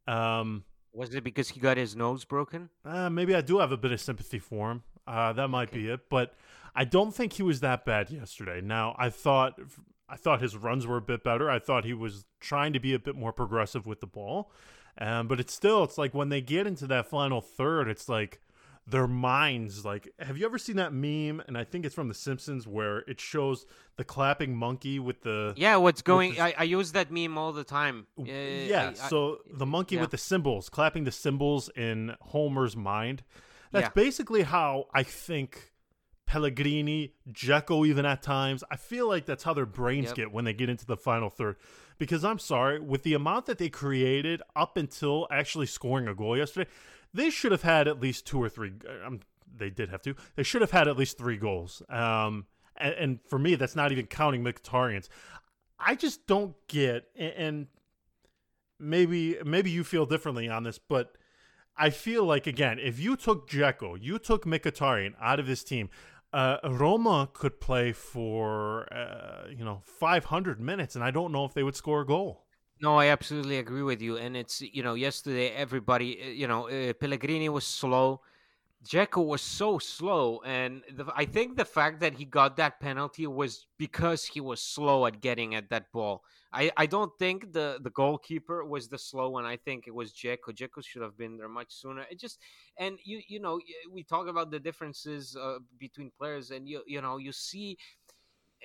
Um, 0.07 0.63
Was 0.93 1.13
it 1.15 1.23
because 1.23 1.49
he 1.49 1.59
got 1.59 1.77
his 1.77 1.95
nose 1.95 2.23
broken? 2.25 2.69
uh, 2.85 3.09
maybe 3.09 3.33
I 3.35 3.41
do 3.41 3.59
have 3.59 3.71
a 3.71 3.77
bit 3.77 3.91
of 3.91 3.99
sympathy 3.99 4.39
for 4.39 4.71
him. 4.71 4.83
Uh, 5.07 5.33
that 5.33 5.47
might 5.49 5.69
Okay. 5.69 5.79
be 5.79 5.89
it, 5.89 6.09
but 6.09 6.33
I 6.75 6.83
don't 6.85 7.13
think 7.13 7.33
he 7.33 7.43
was 7.43 7.59
that 7.61 7.85
bad 7.85 8.09
yesterday. 8.09 8.61
Now, 8.61 8.95
I 8.97 9.09
thought 9.09 9.59
I 10.07 10.17
thought 10.17 10.39
his 10.41 10.55
runs 10.55 10.85
were 10.85 10.97
a 10.97 11.01
bit 11.01 11.23
better. 11.23 11.49
I 11.49 11.57
thought 11.57 11.83
he 11.83 11.93
was 11.93 12.25
trying 12.39 12.73
to 12.73 12.79
be 12.79 12.93
a 12.93 12.99
bit 12.99 13.15
more 13.15 13.33
progressive 13.33 13.87
with 13.87 14.01
the 14.01 14.07
ball, 14.07 14.51
um, 14.99 15.27
but 15.27 15.39
it's 15.39 15.53
still 15.53 15.83
it's 15.83 15.97
like 15.97 16.13
when 16.13 16.29
they 16.29 16.41
get 16.41 16.67
into 16.67 16.85
that 16.87 17.07
final 17.07 17.41
third, 17.41 17.87
it's 17.87 18.07
like 18.07 18.39
their 18.87 19.07
minds 19.07 19.83
like 19.83 20.07
have 20.19 20.37
you 20.37 20.45
ever 20.45 20.59
seen 20.59 20.75
that 20.75 20.93
meme 20.93 21.41
and 21.47 21.57
i 21.57 21.63
think 21.63 21.85
it's 21.85 21.95
from 21.95 22.07
the 22.07 22.13
simpsons 22.13 22.67
where 22.67 22.99
it 23.07 23.19
shows 23.19 23.65
the 23.97 24.03
clapping 24.03 24.55
monkey 24.55 24.99
with 24.99 25.21
the 25.23 25.53
Yeah, 25.57 25.77
what's 25.77 26.01
going? 26.03 26.33
the- 26.33 26.41
I, 26.41 26.53
I 26.59 26.63
use 26.63 26.91
that 26.91 27.09
meme 27.11 27.35
all 27.37 27.51
the 27.53 27.63
time. 27.63 28.05
Uh, 28.19 28.23
yeah, 28.25 28.83
I- 28.83 29.05
I- 29.05 29.09
so 29.09 29.39
the 29.51 29.65
monkey 29.65 29.95
yeah. 29.95 30.01
with 30.01 30.11
the 30.11 30.17
cymbals, 30.17 30.69
clapping 30.69 31.03
the 31.05 31.11
cymbals 31.11 31.69
in 31.75 32.15
Homer's 32.21 32.75
mind. 32.75 33.23
That's 33.71 33.85
Yeah. 33.85 33.89
basically 34.03 34.43
how 34.43 34.85
I 34.93 35.03
think 35.03 35.71
Pellegrini, 36.27 37.13
Dzeko, 37.31 37.87
even 37.87 38.05
at 38.05 38.21
times, 38.21 38.63
I 38.69 38.75
feel 38.77 39.07
like 39.07 39.25
that's 39.25 39.43
how 39.43 39.53
their 39.53 39.65
brains 39.65 40.07
Yep. 40.07 40.15
get 40.15 40.31
when 40.31 40.43
they 40.45 40.53
get 40.53 40.69
into 40.69 40.85
the 40.85 40.97
final 40.97 41.29
third. 41.29 41.55
Because 41.97 42.25
I'm 42.25 42.39
sorry, 42.39 42.79
with 42.79 43.03
the 43.03 43.13
amount 43.13 43.45
that 43.45 43.57
they 43.57 43.69
created 43.69 44.41
up 44.55 44.75
until 44.75 45.27
actually 45.31 45.67
scoring 45.67 46.07
a 46.07 46.15
goal 46.15 46.35
yesterday, 46.37 46.69
they 47.15 47.29
should 47.29 47.51
have 47.51 47.63
had 47.63 47.87
at 47.87 47.99
least 47.99 48.25
two 48.25 48.41
or 48.41 48.49
three. 48.49 48.73
Um, 49.05 49.21
they 49.57 49.69
did 49.69 49.89
have 49.89 50.01
two. 50.01 50.15
They 50.35 50.43
should 50.43 50.61
have 50.61 50.71
had 50.71 50.87
at 50.87 50.97
least 50.97 51.17
three 51.17 51.37
goals. 51.37 51.81
Um, 51.89 52.45
and, 52.75 52.93
and 52.93 53.19
for 53.27 53.39
me, 53.39 53.55
that's 53.55 53.75
not 53.75 53.91
even 53.91 54.05
counting 54.05 54.43
Mkhitaryan's. 54.43 55.09
I 55.79 55.95
just 55.95 56.27
don't 56.27 56.55
get, 56.67 57.05
and, 57.15 57.67
maybe 58.79 59.37
maybe 59.45 59.71
you 59.71 59.83
feel 59.83 60.05
differently 60.05 60.49
on 60.49 60.63
this, 60.63 60.77
but 60.79 61.17
I 61.77 61.89
feel 61.89 62.23
like 62.25 62.47
again, 62.47 62.79
if 62.79 62.99
you 62.99 63.15
took 63.15 63.49
Dzeko, 63.49 63.97
you 64.01 64.19
took 64.19 64.45
Mkhitaryan 64.45 65.13
out 65.21 65.39
of 65.39 65.47
this 65.47 65.63
team, 65.63 65.89
uh, 66.33 66.57
Roma 66.63 67.29
could 67.33 67.59
play 67.59 67.91
for 67.91 68.91
uh, 68.93 69.47
you 69.49 69.63
know 69.63 69.81
500 69.85 70.59
minutes, 70.59 70.95
and 70.95 71.03
I 71.03 71.11
don't 71.11 71.31
know 71.31 71.45
if 71.45 71.53
they 71.53 71.63
would 71.63 71.75
score 71.75 72.01
a 72.01 72.05
goal. 72.05 72.44
No, 72.81 72.97
I 72.99 73.07
absolutely 73.07 73.57
agree 73.57 73.83
with 73.83 74.01
you. 74.01 74.17
And 74.17 74.35
it's 74.35 74.61
you 74.61 74.83
know 74.83 74.95
yesterday 74.95 75.49
everybody 75.49 76.21
uh, 76.21 76.25
you 76.27 76.47
know 76.47 76.67
uh, 76.67 76.93
Pellegrini 76.93 77.47
was 77.49 77.65
slow, 77.65 78.21
Dzeko 78.85 79.25
was 79.25 79.41
so 79.41 79.79
slow, 79.79 80.41
and 80.45 80.83
the, 80.93 81.05
I 81.15 81.25
think 81.25 81.57
the 81.57 81.65
fact 81.65 82.01
that 82.01 82.15
he 82.15 82.25
got 82.25 82.57
that 82.57 82.79
penalty 82.79 83.27
was 83.27 83.67
because 83.77 84.25
he 84.25 84.41
was 84.41 84.61
slow 84.61 85.05
at 85.07 85.21
getting 85.21 85.55
at 85.55 85.69
that 85.69 85.91
ball. 85.93 86.23
I, 86.53 86.71
I 86.77 86.85
don't 86.87 87.11
think 87.19 87.53
the, 87.53 87.79
the 87.83 87.91
goalkeeper 87.91 88.65
was 88.65 88.87
the 88.89 88.97
slow 88.99 89.29
one. 89.31 89.45
I 89.45 89.57
think 89.57 89.87
it 89.87 89.95
was 89.95 90.13
Dzeko. 90.13 90.49
Dzeko 90.53 90.83
should 90.85 91.01
have 91.03 91.17
been 91.17 91.37
there 91.37 91.49
much 91.49 91.71
sooner. 91.73 92.05
It 92.11 92.19
just 92.19 92.39
and 92.79 92.99
you 93.05 93.21
you 93.27 93.39
know 93.41 93.59
we 93.91 94.03
talk 94.03 94.27
about 94.27 94.51
the 94.51 94.59
differences 94.59 95.35
uh, 95.35 95.59
between 95.79 96.11
players, 96.19 96.51
and 96.51 96.67
you 96.69 96.83
you 96.87 97.01
know 97.01 97.17
you 97.17 97.31
see 97.33 97.77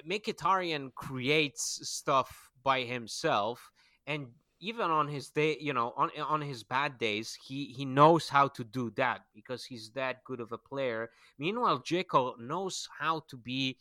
Mkhitaryan 0.07 0.94
creates 0.94 1.81
stuff 1.88 2.51
by 2.62 2.83
himself, 2.83 3.70
and 4.11 4.27
even 4.59 4.90
on 4.90 5.09
his 5.09 5.31
day, 5.31 5.57
you 5.61 5.73
know, 5.73 5.94
on 5.96 6.11
on 6.20 6.40
his 6.42 6.62
bad 6.64 6.99
days, 6.99 7.38
he 7.46 7.66
he 7.66 7.85
knows 7.85 8.29
how 8.29 8.49
to 8.49 8.64
do 8.64 8.90
that 8.96 9.20
because 9.35 9.64
he's 9.64 9.90
that 9.92 10.25
good 10.25 10.40
of 10.40 10.53
a 10.53 10.59
player. 10.59 11.11
Meanwhile, 11.38 11.81
Dzeko 11.81 12.38
knows 12.38 12.88
how 12.99 13.23
to 13.29 13.37
be. 13.37 13.79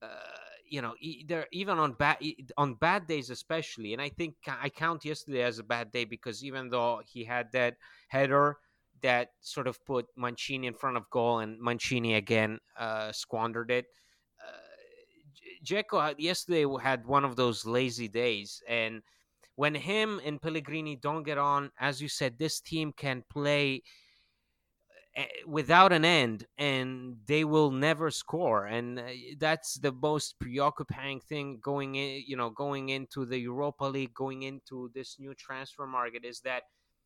Uh, 0.00 0.08
you 0.66 0.80
know, 0.80 0.94
there 1.26 1.46
even 1.52 1.78
on 1.78 1.92
bad 1.92 2.16
on 2.56 2.74
bad 2.74 3.06
days 3.06 3.30
especially, 3.30 3.92
and 3.92 4.00
I 4.00 4.08
think 4.08 4.34
I 4.46 4.70
count 4.70 5.04
yesterday 5.04 5.42
as 5.42 5.58
a 5.58 5.62
bad 5.62 5.92
day 5.92 6.04
because 6.04 6.42
even 6.42 6.70
though 6.70 7.02
he 7.04 7.24
had 7.24 7.52
that 7.52 7.76
header 8.08 8.56
that 9.02 9.32
sort 9.40 9.66
of 9.66 9.84
put 9.84 10.06
Mancini 10.16 10.66
in 10.66 10.74
front 10.74 10.96
of 10.96 11.10
goal, 11.10 11.40
and 11.40 11.60
Mancini 11.60 12.14
again 12.14 12.60
uh, 12.78 13.12
squandered 13.12 13.70
it. 13.70 13.86
Uh, 14.40 16.14
yesterday 16.16 16.64
had 16.82 17.06
one 17.06 17.24
of 17.24 17.36
those 17.36 17.66
lazy 17.66 18.08
days, 18.08 18.62
and 18.66 19.02
when 19.56 19.74
him 19.74 20.20
and 20.24 20.40
Pellegrini 20.40 20.96
don't 20.96 21.22
get 21.22 21.38
on, 21.38 21.70
as 21.78 22.00
you 22.00 22.08
said, 22.08 22.38
this 22.38 22.60
team 22.60 22.92
can 22.92 23.22
play 23.30 23.82
Eh, 25.16 25.26
without 25.46 25.92
an 25.92 26.04
end 26.04 26.44
and 26.58 27.18
they 27.26 27.44
will 27.44 27.70
never 27.70 28.10
score. 28.10 28.66
And 28.66 28.98
uh, 28.98 29.02
that's 29.38 29.74
the 29.74 29.92
most 29.92 30.40
preoccupying 30.40 31.20
thing 31.20 31.60
going 31.62 31.94
in 31.94 32.24
you 32.26 32.36
know 32.36 32.50
going 32.50 32.88
into 32.88 33.24
the 33.24 33.38
europa 33.38 33.84
league 33.84 34.12
going 34.12 34.42
into 34.42 34.90
this 34.92 35.16
new 35.20 35.32
transfer 35.34 35.86
market 35.86 36.24
is 36.24 36.40
that 36.40 36.64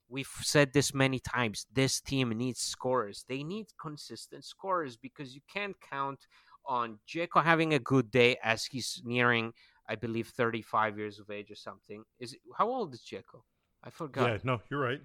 we've 0.08 0.30
said 0.40 0.72
this 0.72 0.94
many 0.94 1.18
times 1.18 1.66
this 1.70 2.00
team 2.00 2.30
needs 2.30 2.60
scorers. 2.60 3.26
They 3.28 3.42
need 3.42 3.66
consistent 3.78 4.46
scorers 4.46 4.96
because 4.96 5.34
you 5.34 5.42
can't 5.52 5.76
count 5.78 6.20
on 6.64 7.00
Dzeko 7.06 7.44
having 7.44 7.74
a 7.74 7.78
good 7.78 8.10
day 8.10 8.38
as 8.42 8.64
he's 8.64 9.02
nearing 9.04 9.52
i 9.88 9.94
believe 9.94 10.28
35 10.28 10.98
years 10.98 11.18
of 11.18 11.30
age 11.30 11.50
or 11.50 11.56
something 11.56 12.04
is 12.18 12.34
it, 12.34 12.40
how 12.56 12.68
old 12.68 12.94
is 12.94 13.00
Dzeko 13.00 13.42
i 13.84 13.90
forgot 13.90 14.30
yeah 14.30 14.38
no 14.44 14.60
you're 14.70 14.80
right 14.80 15.00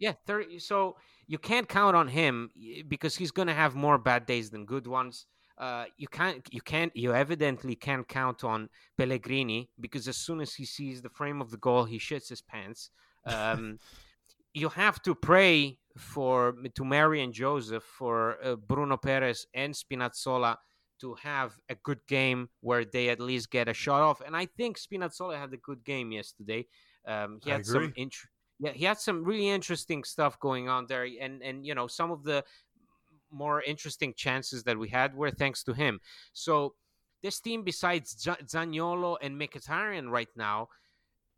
yeah, 0.00 0.14
30. 0.26 0.58
So 0.58 0.96
you 1.28 1.38
can't 1.38 1.68
count 1.68 1.94
on 1.94 2.08
him 2.08 2.50
because 2.88 3.14
he's 3.14 3.30
going 3.30 3.48
to 3.48 3.54
have 3.54 3.76
more 3.76 3.98
bad 3.98 4.26
days 4.26 4.50
than 4.50 4.64
good 4.64 4.86
ones. 4.86 5.26
Uh, 5.58 5.84
you 5.98 6.08
can't, 6.08 6.42
you 6.50 6.62
can't, 6.62 6.90
you 6.96 7.14
evidently 7.14 7.76
can't 7.76 8.08
count 8.08 8.42
on 8.42 8.70
Pellegrini 8.96 9.68
because 9.78 10.08
as 10.08 10.16
soon 10.16 10.40
as 10.40 10.54
he 10.54 10.64
sees 10.64 11.02
the 11.02 11.10
frame 11.10 11.42
of 11.42 11.50
the 11.50 11.58
goal, 11.58 11.84
he 11.84 11.98
shits 11.98 12.30
his 12.30 12.40
pants. 12.40 12.90
Um, 13.26 13.78
you 14.54 14.70
have 14.70 15.02
to 15.02 15.14
pray 15.14 15.78
for 15.98 16.54
to 16.74 16.84
Mary 16.84 17.22
and 17.22 17.34
Joseph 17.34 17.84
for 17.84 18.42
uh, 18.42 18.56
Bruno 18.56 18.96
Peres 18.96 19.46
and 19.52 19.74
Spinazzola 19.74 20.56
to 21.00 21.14
have 21.14 21.56
a 21.68 21.74
good 21.74 22.00
game 22.06 22.48
where 22.60 22.84
they 22.84 23.08
at 23.08 23.20
least 23.20 23.50
get 23.50 23.68
a 23.68 23.74
shot 23.74 24.02
off. 24.02 24.20
And 24.24 24.36
I 24.36 24.46
think 24.46 24.78
Spinazzola 24.78 25.38
had 25.38 25.52
a 25.52 25.56
good 25.56 25.84
game 25.84 26.12
yesterday. 26.12 26.66
Um, 27.06 27.40
he 27.42 27.50
had 27.50 27.66
some 27.66 27.92
int- 27.96 28.14
yeah, 28.58 28.72
he 28.72 28.84
had 28.84 28.98
some 28.98 29.24
really 29.24 29.48
interesting 29.48 30.04
stuff 30.04 30.38
going 30.38 30.68
on 30.68 30.86
there, 30.86 31.08
and 31.20 31.42
and 31.42 31.64
you 31.64 31.74
know 31.74 31.86
some 31.86 32.10
of 32.10 32.24
the 32.24 32.44
more 33.32 33.62
interesting 33.62 34.12
chances 34.14 34.64
that 34.64 34.76
we 34.78 34.88
had 34.88 35.14
were 35.14 35.30
thanks 35.30 35.62
to 35.64 35.72
him. 35.72 36.00
So 36.32 36.74
this 37.22 37.40
team, 37.40 37.62
besides 37.64 38.14
Zaniolo 38.24 39.16
and 39.22 39.40
Mkhitaryan 39.40 40.10
right 40.10 40.28
now, 40.36 40.68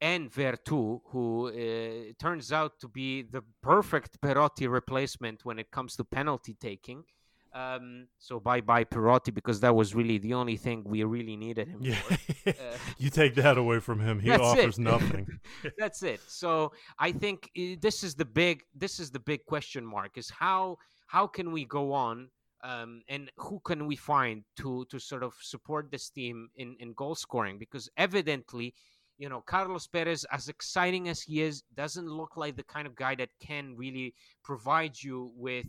and 0.01 0.33
Veretout, 0.33 1.01
who 1.07 1.49
uh, 1.49 2.13
turns 2.19 2.51
out 2.53 2.81
to 2.81 2.89
be 2.89 3.23
the 3.23 3.43
perfect 3.63 4.21
Perotti 4.21 4.69
replacement 4.69 5.45
when 5.45 5.59
it 5.61 5.71
comes 5.71 5.95
to 5.97 6.05
penalty 6.05 6.55
taking. 6.61 7.05
Um, 7.55 8.09
so 8.19 8.41
bye 8.41 8.63
bye 8.63 8.85
Perotti 8.85 9.33
because 9.33 9.61
that 9.61 9.75
was 9.75 9.95
really 9.95 10.17
the 10.17 10.33
only 10.33 10.57
thing 10.57 10.85
we 10.87 11.05
really 11.05 11.37
needed 11.37 11.69
him 11.69 11.81
yeah. 11.83 11.95
for. 11.97 12.19
Uh, 12.45 12.77
you 12.99 13.09
take 13.09 13.37
that 13.37 13.57
away 13.57 13.79
from 13.79 14.01
him, 14.01 14.19
he 14.19 14.31
offers 14.31 14.77
it. 14.77 14.83
nothing. 14.83 15.29
that's 15.79 16.03
it. 16.03 16.21
So 16.27 16.73
I 16.99 17.13
think 17.13 17.49
uh, 17.57 17.77
this 17.81 18.03
is 18.03 18.17
the 18.17 18.25
big 18.25 18.63
this 18.75 18.99
is 18.99 19.11
the 19.11 19.21
big 19.21 19.45
question 19.45 19.87
mark 19.87 20.19
is 20.19 20.29
how 20.29 20.79
how 21.07 21.27
can 21.27 21.53
we 21.53 21.65
go 21.65 21.93
on 21.93 22.31
um, 22.65 23.03
and 23.09 23.31
who 23.37 23.61
can 23.61 23.87
we 23.87 23.97
find 23.97 24.45
to 24.57 24.85
to 24.91 24.99
sort 24.99 25.23
of 25.23 25.35
support 25.41 25.91
this 25.91 26.11
team 26.11 26.49
in 26.57 26.77
in 26.81 26.95
goal 26.95 27.15
scoring 27.15 27.59
because 27.59 27.89
evidently 27.97 28.75
you 29.19 29.29
know 29.29 29.41
Carlos 29.41 29.87
Perez 29.87 30.25
as 30.33 30.49
exciting 30.49 31.09
as 31.09 31.23
he 31.23 31.43
is 31.43 31.63
doesn't 31.75 32.09
look 32.09 32.37
like 32.37 32.57
the 32.57 32.65
kind 32.65 32.87
of 32.87 32.97
guy 32.97 33.15
that 33.15 33.31
can 33.41 33.77
really 33.77 34.15
provide 34.43 35.01
you 35.01 35.33
with 35.37 35.67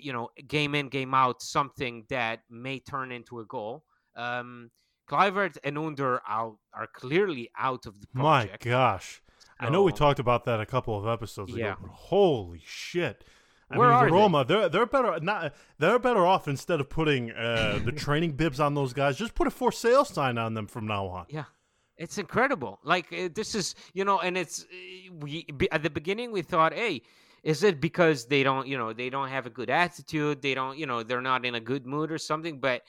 you 0.00 0.12
know, 0.12 0.30
game 0.46 0.74
in, 0.74 0.88
game 0.88 1.14
out, 1.14 1.42
something 1.42 2.04
that 2.08 2.40
may 2.50 2.78
turn 2.78 3.12
into 3.12 3.40
a 3.40 3.44
goal. 3.44 3.84
Um, 4.16 4.70
Kluivert 5.08 5.58
and 5.64 5.76
Under 5.76 6.20
out 6.28 6.58
are 6.72 6.86
clearly 6.86 7.50
out 7.58 7.86
of 7.86 8.00
the 8.00 8.06
project. 8.08 8.64
My 8.64 8.70
gosh. 8.70 9.22
I 9.58 9.68
know 9.68 9.82
we 9.82 9.92
talked 9.92 10.20
about 10.20 10.44
that 10.46 10.60
a 10.60 10.66
couple 10.66 10.98
of 10.98 11.06
episodes 11.06 11.52
yeah. 11.54 11.74
ago. 11.74 11.90
Holy 11.90 12.62
shit. 12.64 13.24
I 13.70 13.76
Where 13.76 13.88
mean, 13.88 13.96
are 13.96 14.08
Roma, 14.08 14.44
they? 14.44 14.54
are 14.54 14.68
they're 14.68 14.86
better 14.86 15.20
not 15.20 15.54
they're 15.78 15.98
better 15.98 16.26
off 16.26 16.48
instead 16.48 16.80
of 16.80 16.88
putting 16.88 17.30
uh, 17.30 17.78
the 17.84 17.92
training 17.96 18.32
bibs 18.32 18.58
on 18.58 18.74
those 18.74 18.92
guys, 18.92 19.16
just 19.16 19.34
put 19.34 19.46
a 19.46 19.50
for 19.50 19.70
sale 19.70 20.04
sign 20.04 20.38
on 20.38 20.54
them 20.54 20.66
from 20.66 20.86
now 20.86 21.06
on. 21.06 21.26
Yeah. 21.28 21.44
It's 21.96 22.16
incredible. 22.16 22.80
Like 22.82 23.12
uh, 23.12 23.28
this 23.32 23.54
is, 23.54 23.74
you 23.92 24.06
know, 24.06 24.18
and 24.20 24.36
it's 24.38 24.62
uh, 24.62 25.12
we 25.20 25.46
at 25.70 25.82
the 25.82 25.90
beginning 25.90 26.32
we 26.32 26.40
thought, 26.40 26.72
"Hey, 26.72 27.02
is 27.42 27.62
it 27.62 27.80
because 27.80 28.26
they 28.26 28.42
don't, 28.42 28.66
you 28.66 28.76
know, 28.76 28.92
they 28.92 29.10
don't 29.10 29.28
have 29.28 29.46
a 29.46 29.50
good 29.50 29.70
attitude? 29.70 30.42
They 30.42 30.54
don't, 30.54 30.78
you 30.78 30.86
know, 30.86 31.02
they're 31.02 31.22
not 31.22 31.46
in 31.46 31.54
a 31.54 31.60
good 31.60 31.86
mood 31.86 32.12
or 32.12 32.18
something? 32.18 32.60
But 32.60 32.82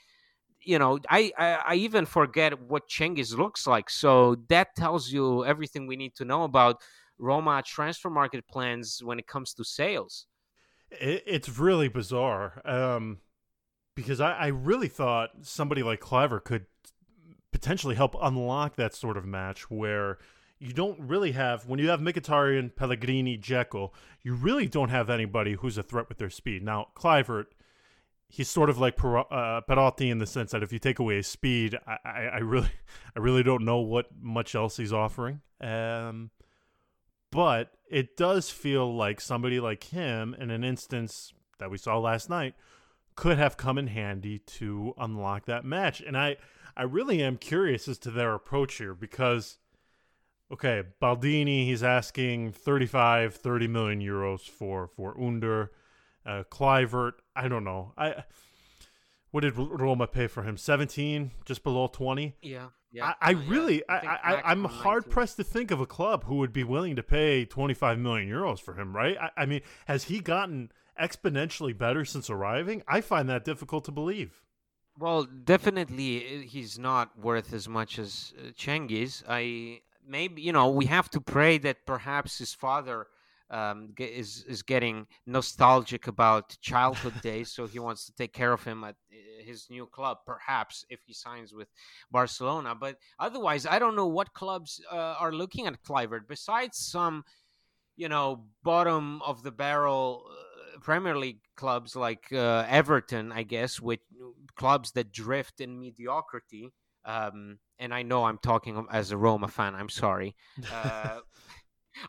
you 0.64 0.78
know, 0.78 1.00
I, 1.10 1.32
I, 1.38 1.60
I 1.70 1.76
even 1.76 2.06
forget 2.06 2.60
what 2.62 2.88
Cengiz 2.88 3.36
looks 3.36 3.66
like. 3.66 3.90
So 3.90 4.36
that 4.50 4.76
tells 4.76 5.12
you 5.12 5.44
everything 5.46 5.88
we 5.88 5.96
need 5.96 6.16
to 6.16 6.26
know 6.26 6.44
about 6.44 6.82
Roma 7.18 7.64
transfer 7.66 8.10
market 8.10 8.48
plans 8.48 9.02
when 9.04 9.20
it 9.20 9.28
comes 9.28 9.54
to 9.56 9.64
sales. 9.64 10.28
It, 10.92 11.24
it's 11.26 11.50
really 11.50 11.88
bizarre 11.88 12.62
um, 12.66 13.20
because 13.96 14.22
I, 14.22 14.34
I 14.34 14.48
really 14.48 14.88
thought 14.88 15.30
somebody 15.42 15.84
like 15.84 16.00
Kluivert 16.00 16.44
could 16.44 16.66
potentially 17.52 17.96
help 17.96 18.16
unlock 18.22 18.76
that 18.76 18.94
sort 18.94 19.18
of 19.18 19.26
match 19.26 19.70
where 19.70 20.20
you 20.62 20.74
don't 20.74 21.00
really 21.00 21.32
have 21.32 21.66
when 21.66 21.80
you 21.80 21.90
have 21.90 22.00
Mkhitaryan, 22.00 22.76
Pellegrini, 22.76 23.36
Dzeko, 23.36 23.90
you 24.22 24.36
really 24.36 24.68
don't 24.68 24.90
have 24.90 25.10
anybody 25.10 25.54
who's 25.54 25.76
a 25.76 25.84
threat 25.84 26.08
with 26.08 26.20
their 26.20 26.30
speed. 26.30 26.62
Now, 26.64 26.90
Kluivert, 26.96 27.46
he's 28.30 28.48
sort 28.48 28.70
of 28.70 28.78
like 28.78 28.94
uh, 29.04 29.62
Perotti 29.68 30.12
in 30.12 30.20
the 30.20 30.28
sense 30.28 30.52
that 30.52 30.62
if 30.62 30.72
you 30.72 30.78
take 30.78 31.00
away 31.00 31.16
his 31.16 31.26
speed, 31.26 31.80
I, 31.88 31.98
I, 32.06 32.22
I, 32.34 32.38
really, 32.38 32.70
I 33.16 33.20
really 33.20 33.42
don't 33.42 33.66
know 33.66 33.80
what 33.80 34.10
much 34.22 34.54
else 34.54 34.78
he's 34.78 34.94
offering. 34.94 35.42
Um, 35.60 36.30
but 37.32 37.72
it 37.90 38.16
does 38.16 38.52
feel 38.52 38.96
like 38.96 39.20
somebody 39.20 39.60
like 39.60 39.86
him, 39.86 40.36
in 40.40 40.52
an 40.52 40.64
instance 40.64 41.34
that 41.58 41.72
we 41.72 41.80
saw 41.80 41.98
last 41.98 42.30
night, 42.30 42.54
could 43.16 43.40
have 43.40 43.58
come 43.58 43.80
in 43.80 43.88
handy 43.88 44.38
to 44.38 44.94
unlock 45.00 45.46
that 45.46 45.66
match. 45.66 46.02
And 46.02 46.16
I, 46.16 46.38
I 46.78 46.84
really 46.84 47.24
am 47.24 47.38
curious 47.38 47.88
as 47.88 47.98
to 48.00 48.12
their 48.12 48.36
approach 48.36 48.76
here 48.76 48.94
because 48.94 49.58
Okay, 50.52 50.84
Baldini, 51.02 51.66
he's 51.66 51.82
asking 51.82 52.52
35, 52.52 53.36
30 53.36 53.68
million 53.68 54.02
euros 54.02 54.42
for 54.42 54.88
for 54.88 55.20
Under. 55.22 55.72
Uh, 56.26 56.44
Kluivert, 56.52 57.14
I 57.36 57.48
don't 57.48 57.64
know. 57.64 57.94
I 57.98 58.24
what 59.32 59.42
did 59.42 59.58
Roma 59.58 60.08
pay 60.08 60.28
for 60.28 60.44
him? 60.44 60.58
17, 60.58 61.32
just 61.46 61.64
below 61.64 61.88
20? 61.88 62.36
Yeah. 62.42 62.68
Yeah. 62.92 63.14
I, 63.22 63.30
I 63.30 63.32
really 63.32 63.76
yeah. 63.76 64.18
I, 64.24 64.34
I, 64.34 64.52
I'm 64.52 64.66
hard 64.66 65.10
pressed 65.10 65.38
to 65.38 65.46
think 65.46 65.72
of 65.72 65.80
a 65.80 65.86
club 65.86 66.26
who 66.26 66.36
would 66.36 66.52
be 66.52 66.66
willing 66.66 66.98
to 66.98 67.04
pay 67.04 67.46
25 67.46 67.98
million 67.98 68.30
euros 68.30 68.60
for 68.60 68.74
him, 68.74 68.94
right? 68.94 69.16
I, 69.18 69.30
I 69.38 69.46
mean, 69.46 69.62
has 69.86 70.04
he 70.04 70.20
gotten 70.20 70.72
exponentially 71.02 71.78
better 71.78 72.04
since 72.04 72.30
arriving? 72.30 72.84
I 72.90 73.00
find 73.00 73.30
that 73.30 73.46
difficult 73.46 73.86
to 73.86 73.94
believe. 73.94 74.42
Well, 75.00 75.24
definitely 75.24 76.46
he's 76.46 76.78
not 76.78 77.18
worth 77.18 77.54
as 77.54 77.70
much 77.70 77.98
as 77.98 78.34
uh, 78.38 78.52
Cengiz. 78.52 79.24
I 79.26 79.80
maybe 80.12 80.42
you 80.42 80.52
know 80.52 80.70
we 80.70 80.86
have 80.86 81.10
to 81.10 81.22
pray 81.22 81.58
that 81.58 81.86
perhaps 81.86 82.38
his 82.38 82.54
father 82.54 83.08
um, 83.52 83.94
is 83.98 84.46
is 84.48 84.62
getting 84.62 85.08
nostalgic 85.26 86.08
about 86.08 86.58
childhood 86.62 87.22
days, 87.30 87.52
so 87.52 87.68
he 87.68 87.80
wants 87.80 88.06
to 88.06 88.14
take 88.14 88.34
care 88.34 88.54
of 88.54 88.64
him 88.64 88.84
at 88.84 88.96
uh, 89.12 89.44
his 89.44 89.70
new 89.70 89.86
club. 89.86 90.18
Perhaps 90.26 90.86
if 90.90 91.02
he 91.06 91.14
signs 91.14 91.54
with 91.54 91.68
Barcelona, 92.12 92.76
but 92.76 92.98
otherwise, 93.20 93.66
I 93.66 93.78
don't 93.80 93.96
know 93.96 94.08
what 94.08 94.34
clubs 94.34 94.82
uh, 94.92 95.16
are 95.20 95.34
looking 95.34 95.68
at 95.68 95.84
Kluivert 95.84 96.28
besides 96.28 96.78
some, 96.78 97.24
you 97.98 98.10
know, 98.10 98.46
bottom 98.64 99.22
of 99.24 99.44
the 99.44 99.52
barrel. 99.52 100.26
Uh, 100.30 100.36
Premier 100.80 101.18
League 101.18 101.42
clubs 101.58 101.96
like 101.96 102.26
uh, 102.32 102.66
Everton, 102.68 103.32
I 103.32 103.44
guess, 103.44 103.80
with 103.80 104.00
clubs 104.56 104.94
that 104.94 105.12
drift 105.12 105.62
in 105.62 105.80
mediocrity. 105.80 106.72
Um, 107.06 107.60
and 107.82 107.94
I 107.94 108.04
know 108.04 108.24
I'm 108.24 108.38
talking 108.38 108.86
as 108.92 109.12
a 109.12 109.18
Roma 109.18 109.50
fan. 109.50 109.76
I'm 109.76 109.90
sorry. 109.90 110.36
Uh, 110.72 111.20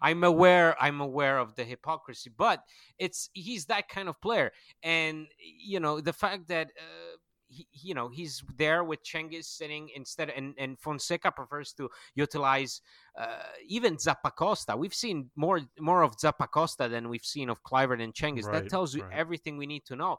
I'm 0.01 0.23
aware. 0.25 0.81
I'm 0.81 1.01
aware 1.01 1.39
of 1.39 1.57
the 1.57 1.65
hypocrisy, 1.65 2.31
but 2.37 2.63
it's 2.99 3.29
he's 3.33 3.67
that 3.67 3.89
kind 3.89 4.09
of 4.09 4.21
player, 4.21 4.53
and 4.83 5.27
you 5.39 5.81
know 5.81 6.01
the 6.01 6.13
fact 6.13 6.49
that. 6.49 6.69
Uh, 6.79 7.17
he, 7.49 7.67
you 7.73 7.93
know 7.93 8.09
he's 8.09 8.43
there 8.57 8.83
with 8.83 9.05
Cengiz 9.05 9.45
sitting 9.45 9.91
instead, 9.95 10.31
and, 10.31 10.55
and 10.57 10.79
Fonseca 10.79 11.31
prefers 11.33 11.75
to 11.75 11.91
utilize 12.15 12.81
uh, 13.19 13.43
even 13.69 13.97
Zappacosta. 13.97 14.79
We've 14.79 14.95
seen 14.95 15.29
more 15.37 15.61
more 15.79 16.03
of 16.03 16.17
Zappacosta 16.17 16.89
than 16.89 17.11
we've 17.11 17.27
seen 17.27 17.51
of 17.51 17.63
Kluivert 17.63 18.03
and 18.03 18.15
Cengiz. 18.15 18.45
Right, 18.45 18.63
that 18.63 18.71
tells 18.71 18.95
you 18.95 19.03
right. 19.03 19.13
everything 19.13 19.59
we 19.59 19.67
need 19.67 19.85
to 19.85 19.97
know. 19.97 20.13
Uh, 20.13 20.17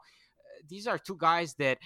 these 0.68 0.86
are 0.86 0.96
two 0.96 1.16
guys 1.18 1.54
that 1.54 1.78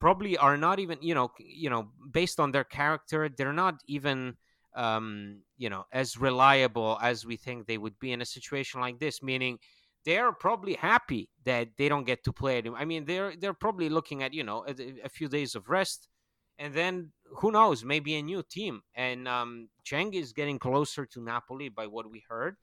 probably 0.00 0.36
are 0.36 0.56
not 0.56 0.78
even 0.78 0.98
you 1.00 1.14
know 1.14 1.30
you 1.38 1.70
know 1.70 1.88
based 2.10 2.38
on 2.38 2.52
their 2.52 2.64
character 2.64 3.28
they're 3.28 3.52
not 3.52 3.80
even 3.86 4.36
um, 4.74 5.40
you 5.56 5.70
know 5.70 5.84
as 5.92 6.18
reliable 6.18 6.98
as 7.02 7.24
we 7.24 7.36
think 7.36 7.66
they 7.66 7.78
would 7.78 7.98
be 7.98 8.12
in 8.12 8.20
a 8.20 8.26
situation 8.26 8.80
like 8.80 8.98
this 8.98 9.22
meaning 9.22 9.58
they're 10.06 10.32
probably 10.32 10.74
happy 10.74 11.28
that 11.44 11.68
they 11.76 11.88
don't 11.88 12.04
get 12.04 12.22
to 12.24 12.32
play 12.32 12.58
it. 12.58 12.66
I 12.74 12.84
mean, 12.84 13.04
they're 13.04 13.34
they're 13.36 13.52
probably 13.52 13.88
looking 13.90 14.22
at 14.22 14.32
you 14.32 14.44
know 14.44 14.64
a, 14.66 14.74
a, 15.04 15.08
few 15.08 15.28
days 15.28 15.56
of 15.56 15.68
rest, 15.68 16.08
and 16.58 16.72
then 16.72 17.10
who 17.38 17.50
knows, 17.50 17.84
maybe 17.84 18.14
a 18.14 18.22
new 18.22 18.42
team. 18.48 18.82
And 18.94 19.26
um, 19.26 19.68
Cheng 19.82 20.14
is 20.14 20.32
getting 20.32 20.60
closer 20.60 21.04
to 21.06 21.20
Napoli 21.20 21.68
by 21.68 21.88
what 21.88 22.08
we 22.08 22.22
heard. 22.28 22.56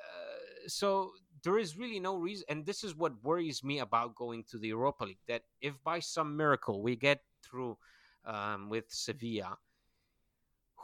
Uh, 0.00 0.68
so 0.68 1.12
there 1.42 1.58
is 1.58 1.76
really 1.76 2.00
no 2.00 2.16
reason, 2.16 2.44
and 2.48 2.66
this 2.66 2.84
is 2.84 2.96
what 2.96 3.22
worries 3.22 3.62
me 3.62 3.78
about 3.80 4.14
going 4.14 4.44
to 4.50 4.58
the 4.58 4.68
Europa 4.68 5.04
League. 5.04 5.18
That 5.26 5.42
if 5.60 5.82
by 5.84 6.00
some 6.00 6.36
miracle 6.36 6.82
we 6.82 6.96
get 6.96 7.20
through 7.42 7.76
um, 8.24 8.68
with 8.68 8.84
Sevilla, 8.88 9.58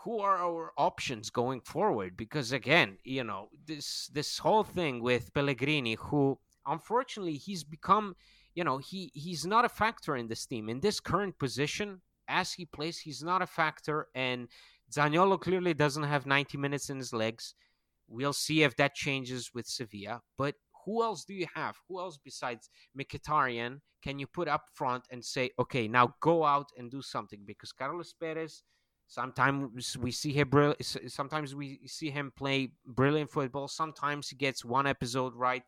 who 0.04 0.20
are 0.20 0.36
our 0.36 0.72
options 0.76 1.30
going 1.30 1.60
forward? 1.60 2.16
Because 2.16 2.52
again, 2.52 2.98
you 3.04 3.24
know, 3.24 3.48
this 3.66 4.08
this 4.12 4.38
whole 4.38 4.64
thing 4.64 5.02
with 5.02 5.32
Pellegrini, 5.32 5.94
who 5.94 6.38
unfortunately 6.66 7.34
he's 7.34 7.64
become, 7.64 8.14
you 8.54 8.64
know, 8.64 8.78
he 8.78 9.10
he's 9.14 9.46
not 9.46 9.64
a 9.64 9.68
factor 9.68 10.16
in 10.16 10.28
this 10.28 10.46
team 10.46 10.68
in 10.68 10.80
this 10.80 11.00
current 11.00 11.38
position 11.38 12.00
as 12.28 12.52
he 12.52 12.66
plays. 12.66 12.98
He's 12.98 13.22
not 13.22 13.42
a 13.42 13.46
factor, 13.46 14.08
and 14.14 14.48
Zaniolo 14.92 15.40
clearly 15.40 15.74
doesn't 15.74 16.02
have 16.02 16.26
90 16.26 16.58
minutes 16.58 16.90
in 16.90 16.98
his 16.98 17.12
legs. 17.12 17.54
We'll 18.08 18.32
see 18.32 18.62
if 18.62 18.76
that 18.76 18.94
changes 18.94 19.50
with 19.54 19.66
Sevilla, 19.66 20.22
but. 20.38 20.54
Who 20.86 21.02
else 21.02 21.24
do 21.24 21.32
you 21.32 21.46
have? 21.54 21.76
Who 21.88 21.98
else 21.98 22.18
besides 22.22 22.68
Mkhitaryan 22.94 23.80
can 24.02 24.18
you 24.18 24.26
put 24.26 24.48
up 24.48 24.64
front 24.74 25.04
and 25.10 25.24
say, 25.24 25.48
okay, 25.58 25.88
now 25.88 26.14
go 26.20 26.44
out 26.44 26.68
and 26.76 26.90
do 26.90 27.00
something? 27.00 27.40
Because 27.46 27.72
Carlos 27.72 28.12
Perez, 28.12 28.64
Sometimes 29.06 29.96
we 29.98 30.10
see 30.10 30.32
him. 30.32 30.50
Sometimes 31.08 31.54
we 31.54 31.80
see 31.86 32.10
him 32.10 32.32
play 32.36 32.70
brilliant 32.86 33.30
football. 33.30 33.68
Sometimes 33.68 34.28
he 34.28 34.36
gets 34.36 34.64
one 34.64 34.86
episode 34.86 35.34
right, 35.34 35.62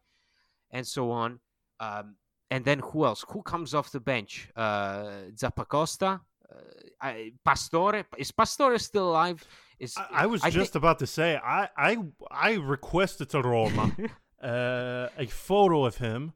and 0.71 0.87
so 0.87 1.11
on. 1.11 1.41
Um, 1.79 2.17
and 2.51 2.65
then 2.65 2.79
who 2.79 3.05
else? 3.05 3.25
Who 3.29 3.43
comes 3.43 3.75
off 3.75 3.93
the 3.93 4.01
bench? 4.01 4.49
Uh, 4.57 5.31
Zappacosta, 5.35 6.21
uh, 7.01 7.13
Pastore. 7.45 8.05
Is 8.17 8.33
Pastore 8.33 8.79
still 8.79 9.11
alive? 9.11 9.45
Is 9.79 9.95
I, 9.97 10.23
I 10.23 10.27
was 10.27 10.43
I 10.43 10.51
just 10.51 10.77
about 10.77 10.99
to 11.01 11.07
say 11.07 11.37
I 11.37 11.69
I 11.77 11.99
I 12.31 12.53
requested 12.55 13.31
to 13.31 13.43
Roma 13.43 13.95
uh, 14.43 15.09
a 15.19 15.27
photo 15.27 15.85
of 15.85 15.99
him 15.99 16.33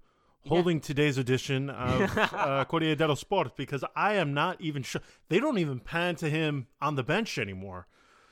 holding 0.46 0.78
yeah. 0.78 0.82
today's 0.82 1.18
edition 1.18 1.70
of 1.70 2.16
uh, 2.16 2.64
Corriere 2.68 2.96
dello 2.96 3.14
Sport 3.14 3.56
because 3.56 3.84
I 3.94 4.14
am 4.14 4.34
not 4.34 4.60
even 4.60 4.82
sure. 4.82 5.02
They 5.28 5.38
don't 5.38 5.58
even 5.58 5.80
pan 5.80 6.16
to 6.16 6.30
him 6.30 6.66
on 6.80 6.96
the 6.96 7.02
bench 7.02 7.38
anymore. 7.38 7.86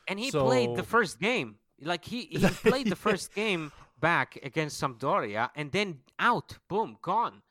And 0.06 0.18
he 0.18 0.30
so... 0.30 0.44
played 0.44 0.76
the 0.76 0.82
first 0.82 1.20
game. 1.20 1.56
Like 1.80 2.04
he, 2.04 2.22
he 2.30 2.38
played 2.70 2.88
the 2.88 2.96
first 2.96 3.34
game 3.34 3.72
back 4.00 4.38
against 4.42 4.80
Sampdoria 4.80 5.50
and 5.54 5.72
then 5.72 6.00
out, 6.18 6.58
boom, 6.68 6.98
gone. 7.02 7.42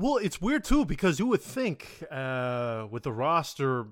Well, 0.00 0.16
it's 0.16 0.40
weird 0.40 0.64
too 0.64 0.86
because 0.86 1.18
you 1.18 1.26
would 1.26 1.42
think 1.42 1.86
uh, 2.10 2.86
with 2.90 3.02
the 3.02 3.12
roster. 3.12 3.88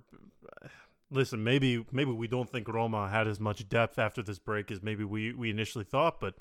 Listen, 1.10 1.44
maybe 1.44 1.84
maybe 1.92 2.12
we 2.12 2.26
don't 2.26 2.48
think 2.48 2.66
Roma 2.66 3.10
had 3.10 3.28
as 3.28 3.38
much 3.38 3.68
depth 3.68 3.98
after 3.98 4.22
this 4.22 4.38
break 4.38 4.70
as 4.70 4.82
maybe 4.82 5.04
we, 5.04 5.34
we 5.34 5.50
initially 5.50 5.84
thought, 5.84 6.18
but 6.18 6.36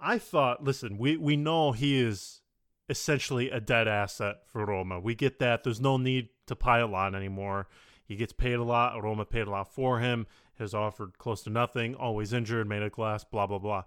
I 0.00 0.16
thought, 0.16 0.64
listen, 0.64 0.96
we, 0.96 1.18
we 1.18 1.36
know 1.36 1.72
he 1.72 1.98
is 2.00 2.40
essentially 2.88 3.50
a 3.50 3.60
dead 3.60 3.88
asset 3.88 4.38
for 4.46 4.64
Roma. 4.64 5.00
We 5.00 5.14
get 5.14 5.38
that. 5.38 5.64
There's 5.64 5.82
no 5.82 5.98
need 5.98 6.30
to 6.46 6.56
pile 6.56 6.94
on 6.94 7.14
anymore. 7.14 7.68
He 8.06 8.16
gets 8.16 8.32
paid 8.32 8.54
a 8.54 8.64
lot. 8.64 9.02
Roma 9.02 9.26
paid 9.26 9.48
a 9.48 9.50
lot 9.50 9.70
for 9.70 10.00
him. 10.00 10.26
Has 10.58 10.72
offered 10.72 11.18
close 11.18 11.42
to 11.42 11.50
nothing. 11.50 11.94
Always 11.94 12.32
injured. 12.32 12.66
Made 12.66 12.82
a 12.82 12.88
glass. 12.88 13.22
Blah 13.22 13.48
blah 13.48 13.58
blah. 13.58 13.84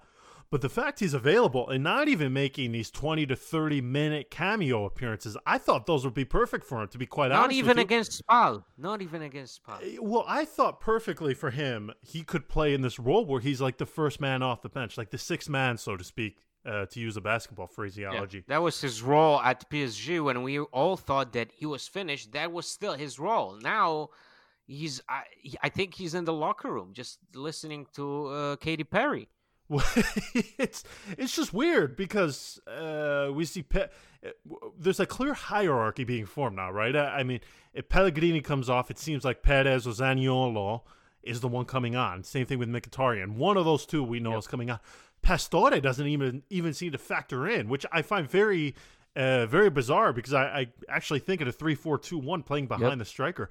But 0.51 0.59
the 0.59 0.69
fact 0.69 0.99
he's 0.99 1.13
available 1.13 1.69
and 1.69 1.81
not 1.81 2.09
even 2.09 2.33
making 2.33 2.73
these 2.73 2.91
20 2.91 3.25
to 3.27 3.37
30 3.37 3.79
minute 3.79 4.29
cameo 4.29 4.83
appearances, 4.83 5.37
I 5.45 5.57
thought 5.57 5.85
those 5.85 6.03
would 6.03 6.13
be 6.13 6.25
perfect 6.25 6.65
for 6.65 6.81
him, 6.81 6.89
to 6.89 6.97
be 6.97 7.05
quite 7.05 7.29
not 7.29 7.45
honest. 7.45 7.57
Not 7.57 7.57
even 7.57 7.79
against 7.79 8.11
Spal. 8.11 8.65
Not 8.77 9.01
even 9.01 9.21
against 9.21 9.55
Spal. 9.63 9.79
Eh, 9.81 9.95
well, 10.01 10.25
I 10.27 10.43
thought 10.43 10.81
perfectly 10.81 11.33
for 11.33 11.51
him, 11.51 11.91
he 12.01 12.23
could 12.23 12.49
play 12.49 12.73
in 12.73 12.81
this 12.81 12.99
role 12.99 13.25
where 13.25 13.39
he's 13.39 13.61
like 13.61 13.77
the 13.77 13.85
first 13.85 14.19
man 14.19 14.43
off 14.43 14.61
the 14.61 14.67
bench, 14.67 14.97
like 14.97 15.09
the 15.09 15.17
sixth 15.17 15.47
man, 15.49 15.77
so 15.77 15.95
to 15.95 16.03
speak, 16.03 16.35
uh, 16.65 16.85
to 16.87 16.99
use 16.99 17.15
a 17.15 17.21
basketball 17.21 17.67
phraseology. 17.67 18.39
Yeah, 18.39 18.55
that 18.55 18.61
was 18.61 18.81
his 18.81 19.01
role 19.01 19.39
at 19.39 19.69
PSG 19.69 20.21
when 20.21 20.43
we 20.43 20.59
all 20.59 20.97
thought 20.97 21.31
that 21.31 21.51
he 21.53 21.65
was 21.65 21.87
finished. 21.87 22.33
That 22.33 22.51
was 22.51 22.67
still 22.67 22.95
his 22.95 23.19
role. 23.19 23.57
Now 23.61 24.09
he's, 24.67 25.01
I, 25.07 25.23
I 25.63 25.69
think 25.69 25.93
he's 25.93 26.13
in 26.13 26.25
the 26.25 26.33
locker 26.33 26.73
room 26.73 26.91
just 26.91 27.19
listening 27.33 27.87
to 27.95 28.25
uh, 28.27 28.55
Katy 28.57 28.83
Perry. 28.83 29.29
it's 30.57 30.83
it's 31.17 31.35
just 31.35 31.53
weird 31.53 31.95
because 31.95 32.59
uh, 32.67 33.29
we 33.33 33.45
see 33.45 33.63
Pe- 33.63 33.87
uh, 34.25 34.29
there's 34.77 34.99
a 34.99 35.05
clear 35.05 35.33
hierarchy 35.33 36.03
being 36.03 36.25
formed 36.25 36.57
now, 36.57 36.71
right? 36.71 36.95
I, 36.95 37.19
I, 37.19 37.23
mean, 37.23 37.39
if 37.73 37.87
Pellegrini 37.87 38.41
comes 38.41 38.69
off, 38.69 38.91
it 38.91 38.99
seems 38.99 39.23
like 39.23 39.41
Perez 39.43 39.87
or 39.87 39.91
Zaniolo 39.91 40.81
is 41.23 41.39
the 41.39 41.47
one 41.47 41.65
coming 41.65 41.95
on. 41.95 42.23
Same 42.23 42.45
thing 42.45 42.59
with 42.59 42.69
Mkhitaryan. 42.69 43.35
One 43.35 43.57
of 43.57 43.65
those 43.65 43.85
two 43.85 44.03
we 44.03 44.19
know 44.19 44.31
yep. 44.31 44.39
is 44.39 44.47
coming 44.47 44.69
on. 44.69 44.79
Pastore 45.21 45.79
doesn't 45.79 46.07
even 46.07 46.43
even 46.49 46.73
seem 46.73 46.91
to 46.91 46.97
factor 46.97 47.47
in, 47.47 47.69
which 47.69 47.85
I 47.91 48.01
find 48.01 48.29
very 48.29 48.75
uh, 49.15 49.45
very 49.45 49.69
bizarre 49.69 50.13
because 50.13 50.33
I, 50.33 50.43
I 50.43 50.67
actually 50.89 51.19
think 51.19 51.41
at 51.41 51.47
a 51.47 51.51
three 51.51 51.75
four 51.75 51.97
two 51.97 52.17
one 52.17 52.43
playing 52.43 52.67
behind 52.67 52.89
yep. 52.91 52.97
the 52.97 53.05
striker. 53.05 53.49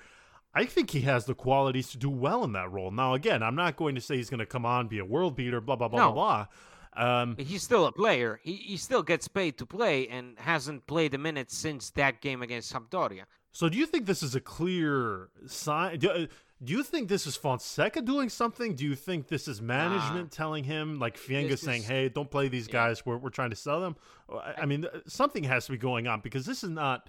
I 0.54 0.64
think 0.64 0.90
he 0.90 1.02
has 1.02 1.26
the 1.26 1.34
qualities 1.34 1.90
to 1.90 1.98
do 1.98 2.10
well 2.10 2.42
in 2.44 2.52
that 2.52 2.70
role. 2.72 2.90
Now, 2.90 3.14
again, 3.14 3.42
I'm 3.42 3.54
not 3.54 3.76
going 3.76 3.94
to 3.94 4.00
say 4.00 4.16
he's 4.16 4.30
going 4.30 4.40
to 4.40 4.46
come 4.46 4.66
on, 4.66 4.88
be 4.88 4.98
a 4.98 5.04
world 5.04 5.36
beater, 5.36 5.60
blah, 5.60 5.76
blah, 5.76 5.88
blah, 5.88 6.06
no. 6.06 6.12
blah, 6.12 6.46
blah. 6.94 7.20
Um, 7.20 7.36
he's 7.38 7.62
still 7.62 7.86
a 7.86 7.92
player. 7.92 8.40
He, 8.42 8.54
he 8.54 8.76
still 8.76 9.02
gets 9.02 9.28
paid 9.28 9.58
to 9.58 9.66
play 9.66 10.08
and 10.08 10.36
hasn't 10.38 10.86
played 10.86 11.14
a 11.14 11.18
minute 11.18 11.50
since 11.50 11.90
that 11.90 12.20
game 12.20 12.42
against 12.42 12.72
Sampdoria. 12.72 13.22
So, 13.52 13.68
do 13.68 13.78
you 13.78 13.86
think 13.86 14.06
this 14.06 14.22
is 14.22 14.34
a 14.34 14.40
clear 14.40 15.28
sign? 15.46 15.98
Do, 15.98 16.10
uh, 16.10 16.26
do 16.62 16.72
you 16.72 16.82
think 16.82 17.08
this 17.08 17.26
is 17.26 17.36
Fonseca 17.36 18.02
doing 18.02 18.28
something? 18.28 18.74
Do 18.74 18.84
you 18.84 18.94
think 18.94 19.28
this 19.28 19.48
is 19.48 19.62
management 19.62 20.30
telling 20.30 20.62
him, 20.64 20.98
like 20.98 21.16
Fienga 21.16 21.58
saying, 21.58 21.82
"Hey, 21.84 22.08
don't 22.08 22.30
play 22.30 22.48
these 22.48 22.68
guys. 22.68 23.04
We're 23.06 23.16
we're 23.16 23.30
trying 23.30 23.50
to 23.50 23.56
sell 23.56 23.80
them"? 23.80 23.96
I, 24.30 24.62
I 24.62 24.66
mean, 24.66 24.86
something 25.06 25.42
has 25.44 25.66
to 25.66 25.72
be 25.72 25.78
going 25.78 26.06
on 26.06 26.20
because 26.20 26.44
this 26.44 26.62
is 26.62 26.70
not. 26.70 27.08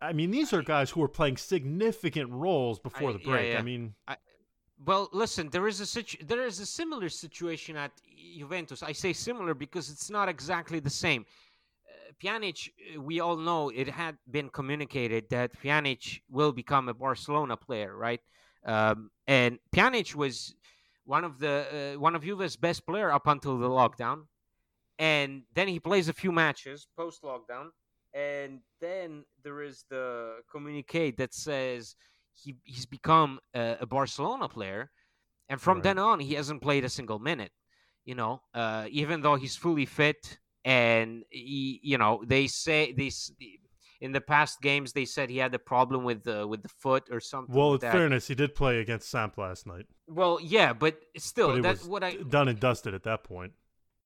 I 0.00 0.12
mean, 0.12 0.30
these 0.30 0.52
are 0.52 0.62
guys 0.62 0.90
who 0.90 1.02
are 1.02 1.08
playing 1.08 1.36
significant 1.36 2.30
roles 2.30 2.78
before 2.78 3.10
I, 3.10 3.12
the 3.12 3.18
break. 3.18 3.46
Yeah, 3.46 3.52
yeah. 3.52 3.58
I 3.58 3.62
mean, 3.62 3.94
I, 4.06 4.16
well, 4.84 5.08
listen, 5.12 5.48
there 5.50 5.68
is 5.68 5.80
a 5.80 5.86
situ- 5.86 6.24
there 6.24 6.44
is 6.46 6.60
a 6.60 6.66
similar 6.66 7.08
situation 7.08 7.76
at 7.76 7.92
Juventus. 8.38 8.82
I 8.82 8.92
say 8.92 9.12
similar 9.12 9.54
because 9.54 9.90
it's 9.90 10.10
not 10.10 10.28
exactly 10.28 10.80
the 10.80 10.90
same. 10.90 11.24
Uh, 11.88 12.12
Pjanic, 12.22 12.68
uh, 12.68 13.00
we 13.00 13.20
all 13.20 13.36
know 13.36 13.70
it 13.70 13.88
had 13.88 14.16
been 14.30 14.48
communicated 14.48 15.28
that 15.30 15.52
Pjanic 15.60 16.20
will 16.30 16.52
become 16.52 16.88
a 16.88 16.94
Barcelona 16.94 17.56
player, 17.56 17.96
right? 17.96 18.20
Um, 18.64 19.10
and 19.26 19.58
Pjanic 19.74 20.14
was 20.14 20.54
one 21.04 21.24
of 21.24 21.38
the 21.38 21.94
uh, 21.96 22.00
one 22.00 22.14
of 22.14 22.22
Juve's 22.22 22.56
best 22.56 22.86
player 22.86 23.10
up 23.10 23.26
until 23.26 23.58
the 23.58 23.68
lockdown, 23.68 24.26
and 24.98 25.42
then 25.54 25.68
he 25.68 25.80
plays 25.80 26.08
a 26.08 26.12
few 26.12 26.32
matches 26.32 26.86
post 26.96 27.22
lockdown, 27.22 27.70
and 28.14 28.60
then 28.80 29.24
there 29.42 29.62
is 29.62 29.84
the 29.88 30.36
communique 30.50 31.16
that 31.16 31.34
says 31.34 31.96
he 32.34 32.56
he's 32.64 32.86
become 32.86 33.38
a, 33.54 33.78
a 33.80 33.86
Barcelona 33.86 34.48
player, 34.48 34.90
and 35.48 35.60
from 35.60 35.78
right. 35.78 35.84
then 35.84 35.98
on 35.98 36.20
he 36.20 36.34
hasn't 36.34 36.62
played 36.62 36.84
a 36.84 36.88
single 36.88 37.18
minute. 37.18 37.52
You 38.04 38.16
know, 38.16 38.42
uh, 38.52 38.86
even 38.90 39.20
though 39.22 39.36
he's 39.36 39.56
fully 39.56 39.86
fit, 39.86 40.38
and 40.64 41.22
he, 41.30 41.80
you 41.82 41.98
know, 41.98 42.22
they 42.26 42.48
say 42.48 42.92
this 42.92 43.30
in 44.00 44.10
the 44.10 44.20
past 44.20 44.60
games 44.60 44.92
they 44.92 45.04
said 45.04 45.30
he 45.30 45.38
had 45.38 45.54
a 45.54 45.58
problem 45.60 46.02
with 46.02 46.24
the 46.24 46.46
with 46.46 46.62
the 46.62 46.68
foot 46.68 47.04
or 47.10 47.20
something. 47.20 47.54
Well, 47.54 47.72
like 47.72 47.84
in 47.84 47.92
fairness, 47.92 48.26
he 48.26 48.34
did 48.34 48.54
play 48.54 48.80
against 48.80 49.08
Samp 49.08 49.38
last 49.38 49.66
night. 49.66 49.86
Well, 50.08 50.38
yeah, 50.42 50.72
but 50.72 50.96
still, 51.16 51.54
but 51.54 51.62
that's 51.62 51.84
what 51.84 52.02
I 52.02 52.16
done 52.16 52.48
and 52.48 52.58
dusted 52.58 52.94
at 52.94 53.04
that 53.04 53.22
point. 53.22 53.52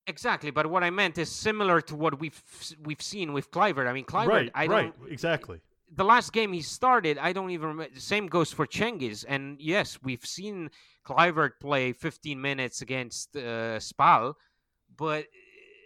Exactly, 0.09 0.51
but 0.53 0.69
what 0.69 0.85
I 0.85 0.91
meant 0.91 1.19
is 1.19 1.31
similar 1.31 1.81
to 1.83 1.97
what 1.97 2.21
we've 2.21 2.41
we've 2.85 3.03
seen 3.03 3.33
with 3.33 3.51
Kluivert. 3.51 3.89
I 3.89 3.93
mean, 3.93 4.05
Kluivert, 4.05 4.29
right, 4.29 4.51
I 4.55 4.67
right, 4.67 4.95
exactly. 5.09 5.61
The 5.95 6.05
last 6.05 6.33
game 6.33 6.53
he 6.53 6.63
started, 6.63 7.19
I 7.19 7.33
don't 7.33 7.51
even 7.51 7.69
remember. 7.69 7.99
Same 7.99 8.27
goes 8.29 8.53
for 8.53 8.67
Cengiz, 8.67 9.25
and 9.29 9.61
yes, 9.61 9.99
we've 10.03 10.25
seen 10.25 10.71
Kluivert 11.05 11.53
play 11.61 11.93
15 11.93 12.41
minutes 12.41 12.83
against 12.83 13.37
uh, 13.37 13.81
Spal, 13.81 14.37
but 14.97 15.27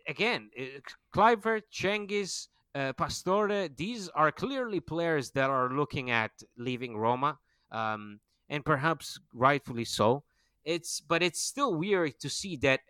again, 0.06 0.50
uh, 0.58 0.80
Kluivert, 1.14 1.62
Cengiz, 1.72 2.48
uh, 2.74 2.92
Pastore, 2.92 3.68
these 3.74 4.08
are 4.10 4.30
clearly 4.30 4.80
players 4.80 5.30
that 5.30 5.48
are 5.48 5.70
looking 5.70 6.10
at 6.10 6.30
leaving 6.58 6.96
Roma, 6.96 7.38
um, 7.70 8.20
and 8.48 8.64
perhaps 8.64 9.18
rightfully 9.32 9.84
so. 9.84 10.24
It's 10.64 11.00
but 11.00 11.22
it's 11.22 11.40
still 11.40 11.74
weird 11.74 12.20
to 12.20 12.28
see 12.28 12.56
that 12.58 12.80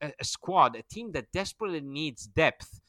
a, 0.00 0.12
a, 0.20 0.24
squad, 0.24 0.76
a 0.76 0.82
team 0.82 1.12
that 1.12 1.32
desperately 1.32 1.80
needs 1.80 2.26
depth, 2.26 2.80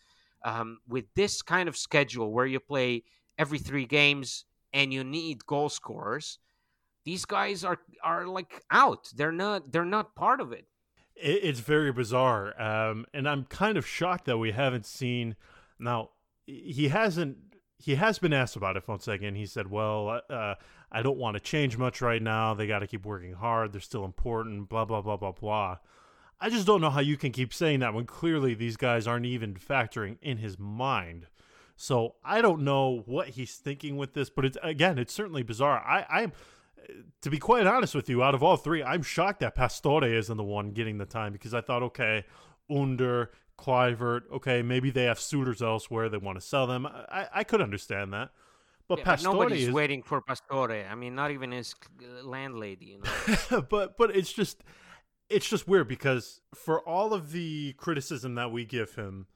um, 0.44 0.80
with 0.88 1.06
this 1.16 1.42
kind 1.42 1.70
of 1.70 1.78
schedule 1.78 2.32
where 2.32 2.46
you 2.46 2.60
play 2.60 3.04
every 3.38 3.60
three 3.60 3.86
games 3.86 4.46
and 4.74 4.94
you 4.94 5.04
need 5.04 5.46
goal 5.46 5.70
scorers, 5.70 6.40
these 7.06 7.26
guys 7.26 7.64
are 7.64 7.80
are 8.04 8.28
like 8.28 8.64
out. 8.72 9.10
They're 9.16 9.32
not 9.32 9.72
they're 9.72 9.86
not 9.86 10.16
part 10.16 10.42
of 10.42 10.52
it. 10.52 10.68
it 11.16 11.44
it's 11.44 11.60
very 11.62 11.92
bizarre, 11.92 12.60
um, 12.62 13.06
and 13.14 13.30
I'm 13.30 13.46
kind 13.46 13.78
of 13.78 13.88
shocked 13.88 14.26
that 14.26 14.38
we 14.38 14.52
haven't 14.52 14.86
seen. 14.86 15.36
Now 15.80 16.10
he 16.46 16.90
hasn't. 16.90 17.38
He 17.78 17.96
has 17.96 18.20
been 18.20 18.34
asked 18.34 18.56
about 18.56 18.76
it 18.76 18.84
Fonseca, 18.84 19.26
and 19.26 19.38
he 19.38 19.46
said, 19.46 19.70
"Well, 19.70 20.22
uh, 20.30 20.56
I 20.92 21.02
don't 21.02 21.18
want 21.18 21.36
to 21.36 21.40
change 21.40 21.78
much 21.78 22.02
right 22.02 22.22
now. 22.22 22.54
They 22.54 22.68
got 22.68 22.80
to 22.80 22.88
keep 22.88 23.06
working 23.06 23.34
hard. 23.34 23.72
They're 23.72 23.82
still 23.82 24.06
important. 24.06 24.70
Blah 24.70 24.86
blah 24.86 25.02
blah 25.02 25.18
blah 25.18 25.34
blah." 25.34 25.78
I 26.40 26.50
just 26.50 26.68
don't 26.68 26.82
know 26.82 26.92
how 26.92 27.00
you 27.00 27.18
can 27.18 27.32
keep 27.32 27.54
saying 27.54 27.80
that 27.80 27.94
when 27.94 28.06
clearly 28.06 28.54
these 28.54 28.78
guys 28.78 29.08
aren't 29.08 29.26
even 29.26 29.56
factoring 29.56 30.18
in 30.22 30.38
his 30.38 30.60
mind. 30.60 31.28
So 31.76 32.16
I 32.24 32.42
don't 32.42 32.62
know 32.62 33.04
what 33.06 33.30
he's 33.30 33.56
thinking 33.56 33.98
with 33.98 34.14
this, 34.14 34.30
but 34.30 34.46
it's 34.46 34.58
again, 34.64 34.98
it's 34.98 35.14
certainly 35.14 35.44
bizarre. 35.44 35.80
I, 35.80 36.06
I'm 36.10 36.34
to 37.22 37.30
be 37.30 37.38
quite 37.38 37.68
honest 37.68 37.96
with 37.96 38.10
you, 38.10 38.24
out 38.24 38.36
of 38.36 38.44
all 38.44 38.58
three, 38.58 38.84
I'm 38.84 39.02
shocked 39.02 39.40
that 39.42 39.56
Pastore 39.56 40.04
isn't 40.06 40.38
the 40.38 40.44
one 40.44 40.72
getting 40.72 40.98
the 40.98 41.06
time 41.06 41.34
because 41.34 41.54
I 41.54 41.62
thought, 41.62 41.84
okay, 41.84 42.26
Under, 42.70 43.32
Kluivert, 43.58 44.22
okay, 44.32 44.62
maybe 44.62 44.90
they 44.92 45.06
have 45.06 45.20
suitors 45.20 45.62
elsewhere. 45.62 46.10
They 46.10 46.18
want 46.18 46.40
to 46.40 46.46
sell 46.46 46.68
them. 46.68 46.86
I, 46.86 47.28
I 47.34 47.44
could 47.44 47.62
understand 47.62 48.14
that. 48.14 48.30
But 48.88 49.00
Yeah, 49.00 49.06
Pastore 49.06 49.34
nobody's 49.34 49.68
is, 49.68 49.74
waiting 49.74 50.04
for 50.04 50.22
Pastore. 50.22 50.86
I 50.90 50.96
mean, 50.96 51.16
not 51.16 51.32
even 51.32 51.52
his 51.52 51.76
uh, 52.02 52.26
landlady. 52.26 52.98
You 52.98 53.02
know? 53.52 53.62
but 53.70 53.98
but 53.98 54.16
it's 54.16 54.32
just 54.32 54.64
it's 55.30 55.50
just 55.50 55.68
weird 55.68 55.88
because 55.88 56.42
for 56.54 56.82
all 56.88 57.14
of 57.14 57.32
the 57.32 57.74
criticism 57.74 58.36
that 58.36 58.52
we 58.52 58.64
give 58.64 58.96
him, 58.96 59.28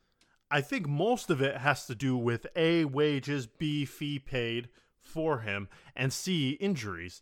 I 0.50 0.62
think 0.62 0.88
most 0.88 1.30
of 1.30 1.42
it 1.42 1.58
has 1.58 1.86
to 1.88 1.96
do 1.96 2.16
with 2.16 2.48
a 2.56 2.86
wages, 2.86 3.48
b 3.48 3.86
fee 3.86 4.20
paid 4.20 4.70
for 5.00 5.40
him, 5.40 5.68
and 5.96 6.14
c 6.14 6.52
injuries. 6.52 7.22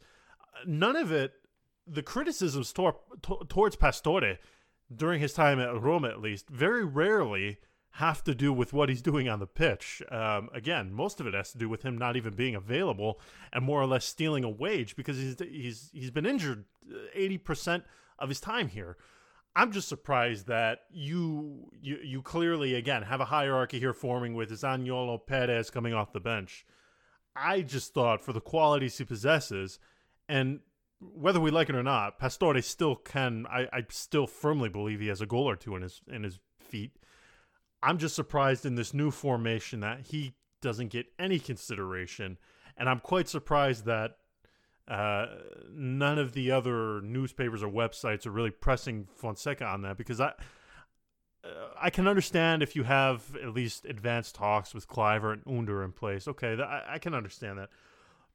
None 0.65 0.95
of 0.95 1.11
it, 1.11 1.33
the 1.87 2.03
criticisms 2.03 2.73
tor- 2.73 2.99
to- 3.23 3.45
towards 3.47 3.75
Pastore 3.75 4.37
during 4.93 5.21
his 5.21 5.33
time 5.33 5.59
at 5.59 5.79
Roma, 5.81 6.09
at 6.09 6.21
least, 6.21 6.49
very 6.49 6.83
rarely 6.83 7.59
have 7.93 8.23
to 8.23 8.35
do 8.35 8.53
with 8.53 8.71
what 8.71 8.87
he's 8.87 9.01
doing 9.01 9.27
on 9.27 9.39
the 9.39 9.47
pitch. 9.47 10.01
Um, 10.11 10.49
again, 10.53 10.93
most 10.93 11.19
of 11.19 11.27
it 11.27 11.33
has 11.33 11.51
to 11.51 11.57
do 11.57 11.67
with 11.67 11.83
him 11.83 11.97
not 11.97 12.15
even 12.15 12.33
being 12.35 12.55
available 12.55 13.19
and 13.51 13.65
more 13.65 13.81
or 13.81 13.87
less 13.87 14.05
stealing 14.05 14.43
a 14.43 14.49
wage 14.49 14.95
because 14.95 15.17
he's 15.17 15.39
he's 15.39 15.89
he's 15.91 16.11
been 16.11 16.25
injured 16.25 16.65
eighty 17.13 17.37
percent 17.37 17.83
of 18.19 18.29
his 18.29 18.39
time 18.39 18.67
here. 18.67 18.97
I'm 19.55 19.71
just 19.71 19.89
surprised 19.89 20.47
that 20.47 20.81
you 20.91 21.71
you 21.81 21.97
you 22.03 22.21
clearly 22.21 22.75
again 22.75 23.03
have 23.03 23.21
a 23.21 23.25
hierarchy 23.25 23.79
here 23.79 23.93
forming 23.93 24.35
with 24.35 24.51
Zaniolo 24.51 25.19
Peres 25.25 25.69
coming 25.69 25.93
off 25.93 26.13
the 26.13 26.19
bench. 26.19 26.65
I 27.35 27.61
just 27.61 27.93
thought 27.93 28.23
for 28.23 28.33
the 28.33 28.41
qualities 28.41 28.97
he 28.97 29.03
possesses, 29.03 29.79
and 30.27 30.59
whether 30.99 31.39
we 31.39 31.51
like 31.51 31.69
it 31.69 31.75
or 31.75 31.83
not, 31.83 32.19
Pastore 32.19 32.61
still 32.61 32.95
can. 32.95 33.45
I, 33.47 33.67
I 33.71 33.85
still 33.89 34.27
firmly 34.27 34.69
believe 34.69 34.99
he 34.99 35.07
has 35.07 35.21
a 35.21 35.25
goal 35.25 35.49
or 35.49 35.55
two 35.55 35.75
in 35.75 35.81
his 35.81 36.01
in 36.07 36.23
his 36.23 36.39
feet. 36.59 36.91
I'm 37.81 37.97
just 37.97 38.15
surprised 38.15 38.65
in 38.65 38.75
this 38.75 38.93
new 38.93 39.09
formation 39.11 39.79
that 39.79 40.01
he 40.01 40.33
doesn't 40.61 40.89
get 40.89 41.07
any 41.17 41.39
consideration, 41.39 42.37
and 42.77 42.89
I'm 42.89 42.99
quite 42.99 43.29
surprised 43.29 43.85
that 43.85 44.17
uh, 44.89 45.27
none 45.71 46.19
of 46.19 46.33
the 46.33 46.51
other 46.51 47.01
newspapers 47.01 47.63
or 47.63 47.69
websites 47.69 48.25
are 48.25 48.31
really 48.31 48.51
pressing 48.51 49.07
Fonseca 49.15 49.65
on 49.65 49.81
that 49.83 49.97
because 49.97 50.19
I. 50.19 50.33
Uh, 51.41 51.69
I 51.81 51.89
can 51.89 52.05
understand 52.05 52.61
if 52.61 52.75
you 52.75 52.83
have 52.83 53.33
at 53.41 53.53
least 53.53 53.85
advanced 53.85 54.35
talks 54.35 54.73
with 54.73 54.89
Kluivert 54.89 55.45
and 55.45 55.57
Under 55.59 55.85
in 55.85 55.93
place. 55.93 56.27
Okay, 56.27 56.57
I 56.61 56.99
can 56.99 57.13
understand 57.13 57.59
that. 57.59 57.69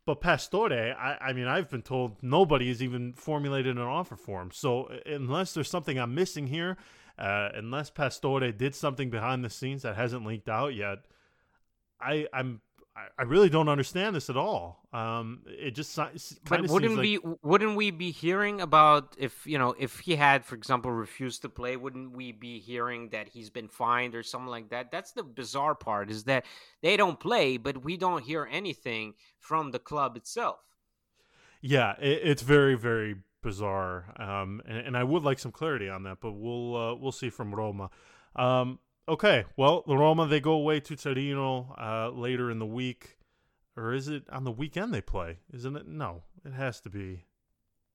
But 0.07 0.21
Pastore, 0.21 0.95
I, 0.99 1.17
I 1.21 1.33
mean, 1.33 1.47
I've 1.47 1.71
been 1.71 1.83
told 1.83 2.23
nobody 2.23 2.69
has 2.69 2.83
even 2.83 3.15
formulated 3.15 3.77
an 3.77 3.83
offer 3.83 4.17
for 4.17 4.43
him. 4.43 4.51
So 4.53 4.91
unless 5.07 5.55
there's 5.55 5.71
something 5.71 5.99
I'm 5.99 6.15
missing 6.15 6.47
here, 6.47 6.77
uh, 7.19 7.49
unless 7.55 7.91
Pastore 7.91 8.53
did 8.53 8.75
something 8.75 9.09
behind 9.09 9.45
the 9.45 9.51
scenes 9.51 9.83
that 9.83 9.97
hasn't 9.97 10.27
leaked 10.27 10.49
out 10.49 10.75
yet, 10.75 10.99
I, 12.01 12.27
I'm 12.35 12.61
I- 12.97 13.09
I 13.19 13.23
really 13.23 13.49
don't 13.49 13.69
understand 13.69 14.15
this 14.15 14.31
at 14.31 14.37
all. 14.37 14.87
Um, 14.93 15.43
it 15.47 15.73
just 15.73 15.97
But 15.97 16.69
wouldn't 16.69 16.93
seems 16.93 16.97
we 17.01 17.19
like, 17.19 17.39
wouldn't 17.43 17.77
we 17.77 17.91
be 17.91 18.13
hearing 18.13 18.61
about 18.61 19.17
if 19.19 19.47
you 19.47 19.59
know 19.59 19.75
if 19.79 19.99
he 20.01 20.15
had, 20.15 20.45
for 20.45 20.55
example, 20.55 20.93
refused 20.93 21.43
to 21.43 21.49
play? 21.49 21.77
Wouldn't 21.77 22.13
we 22.13 22.31
be 22.31 22.61
hearing 22.61 23.09
that 23.11 23.29
he's 23.29 23.51
been 23.51 23.69
fined 23.69 24.15
or 24.15 24.23
something 24.23 24.49
like 24.51 24.69
that? 24.71 24.93
That's 24.93 25.13
the 25.13 25.25
bizarre 25.25 25.75
part 25.75 26.09
is 26.11 26.25
that 26.25 26.47
they 26.83 26.97
don't 26.97 27.19
play, 27.19 27.57
but 27.57 27.83
we 27.83 27.97
don't 27.97 28.23
hear 28.23 28.49
anything 28.51 29.15
from 29.41 29.73
the 29.73 29.81
club 29.81 30.17
itself. 30.17 30.61
Yeah, 31.61 31.95
it, 31.99 32.21
it's 32.23 32.43
very 32.43 32.77
very 32.77 33.17
bizarre, 33.43 34.15
um, 34.19 34.63
and, 34.67 34.79
and 34.79 34.97
I 34.97 35.05
would 35.05 35.23
like 35.23 35.39
some 35.39 35.53
clarity 35.53 35.89
on 35.89 36.05
that, 36.05 36.19
but 36.21 36.33
we'll 36.33 36.77
uh, 36.77 36.95
we'll 36.95 37.13
see 37.13 37.31
from 37.31 37.55
Roma. 37.55 37.91
Um, 38.37 38.79
okay, 39.09 39.45
well, 39.57 39.85
the 39.87 39.97
Roma 39.97 40.27
they 40.27 40.41
go 40.41 40.53
away 40.53 40.81
to 40.81 40.97
Torino 40.97 41.75
uh, 41.79 42.11
later 42.11 42.51
in 42.51 42.59
the 42.59 42.67
week, 42.67 43.19
or 43.77 43.93
is 43.93 44.09
it 44.09 44.25
on 44.31 44.45
the 44.45 44.53
weekend 44.53 44.93
they 44.93 45.01
play? 45.01 45.39
Isn't 45.53 45.77
it? 45.77 45.87
No, 45.87 46.23
it 46.45 46.53
has 46.53 46.81
to 46.83 46.91
be. 46.91 47.25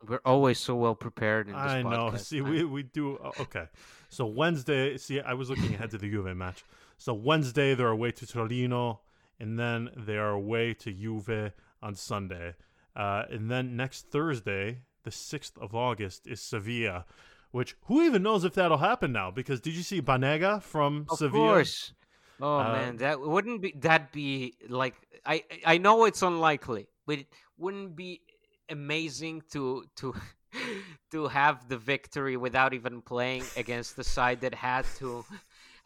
We're 0.08 0.22
always 0.24 0.60
so 0.60 0.76
well 0.76 0.96
prepared 0.96 1.48
in 1.48 1.54
this 1.54 1.62
I 1.62 1.82
know. 1.82 2.12
podcast. 2.12 2.26
See, 2.26 2.42
we 2.42 2.64
we 2.64 2.84
do 2.84 3.20
oh, 3.24 3.32
okay. 3.42 3.68
So 4.10 4.26
Wednesday. 4.26 4.98
See, 4.98 5.20
I 5.20 5.34
was 5.34 5.50
looking 5.50 5.74
ahead 5.74 5.92
to 5.92 5.98
the 5.98 6.10
Juve 6.10 6.36
match. 6.38 6.64
So 6.98 7.14
Wednesday 7.14 7.76
they're 7.76 7.88
away 7.90 8.12
to 8.12 8.26
Torino, 8.26 9.02
and 9.40 9.60
then 9.60 9.90
they 9.98 10.18
are 10.18 10.32
away 10.32 10.74
to 10.76 10.92
Juve 10.92 11.52
on 11.82 11.96
Sunday. 11.96 12.56
Uh, 12.96 13.24
and 13.30 13.50
then 13.50 13.76
next 13.76 14.10
Thursday, 14.10 14.80
the 15.04 15.12
sixth 15.12 15.58
of 15.58 15.76
August, 15.76 16.28
is 16.28 16.42
Sevilla. 16.42 17.06
Which 17.52 17.76
who 17.86 18.04
even 18.04 18.22
knows 18.24 18.44
if 18.44 18.54
that'll 18.54 18.78
happen 18.78 19.12
now? 19.12 19.32
Because 19.32 19.60
did 19.60 19.74
you 19.74 19.82
see 19.84 20.02
Banega 20.02 20.62
from 20.62 21.08
Of 21.10 21.18
Sevilla? 21.18 21.48
course. 21.48 21.94
Oh 22.42 22.60
Uh, 22.60 22.72
man, 22.72 22.98
that 22.98 23.20
wouldn't 23.20 23.62
be 23.62 23.74
that 23.80 24.12
be 24.12 24.56
like 24.68 24.96
I 25.26 25.44
I 25.66 25.78
know 25.78 26.06
it's 26.06 26.22
unlikely, 26.22 26.88
but 27.06 27.20
it 27.20 27.28
wouldn't 27.58 27.96
be 27.96 28.22
amazing 28.70 29.42
to 29.52 29.86
to 29.98 30.14
to 31.12 31.28
have 31.28 31.68
the 31.68 31.78
victory 31.78 32.38
without 32.38 32.74
even 32.74 33.02
playing 33.02 33.44
against 33.58 33.96
the 33.96 34.04
side 34.04 34.42
that 34.42 34.54
had 34.54 34.86
to 34.98 35.26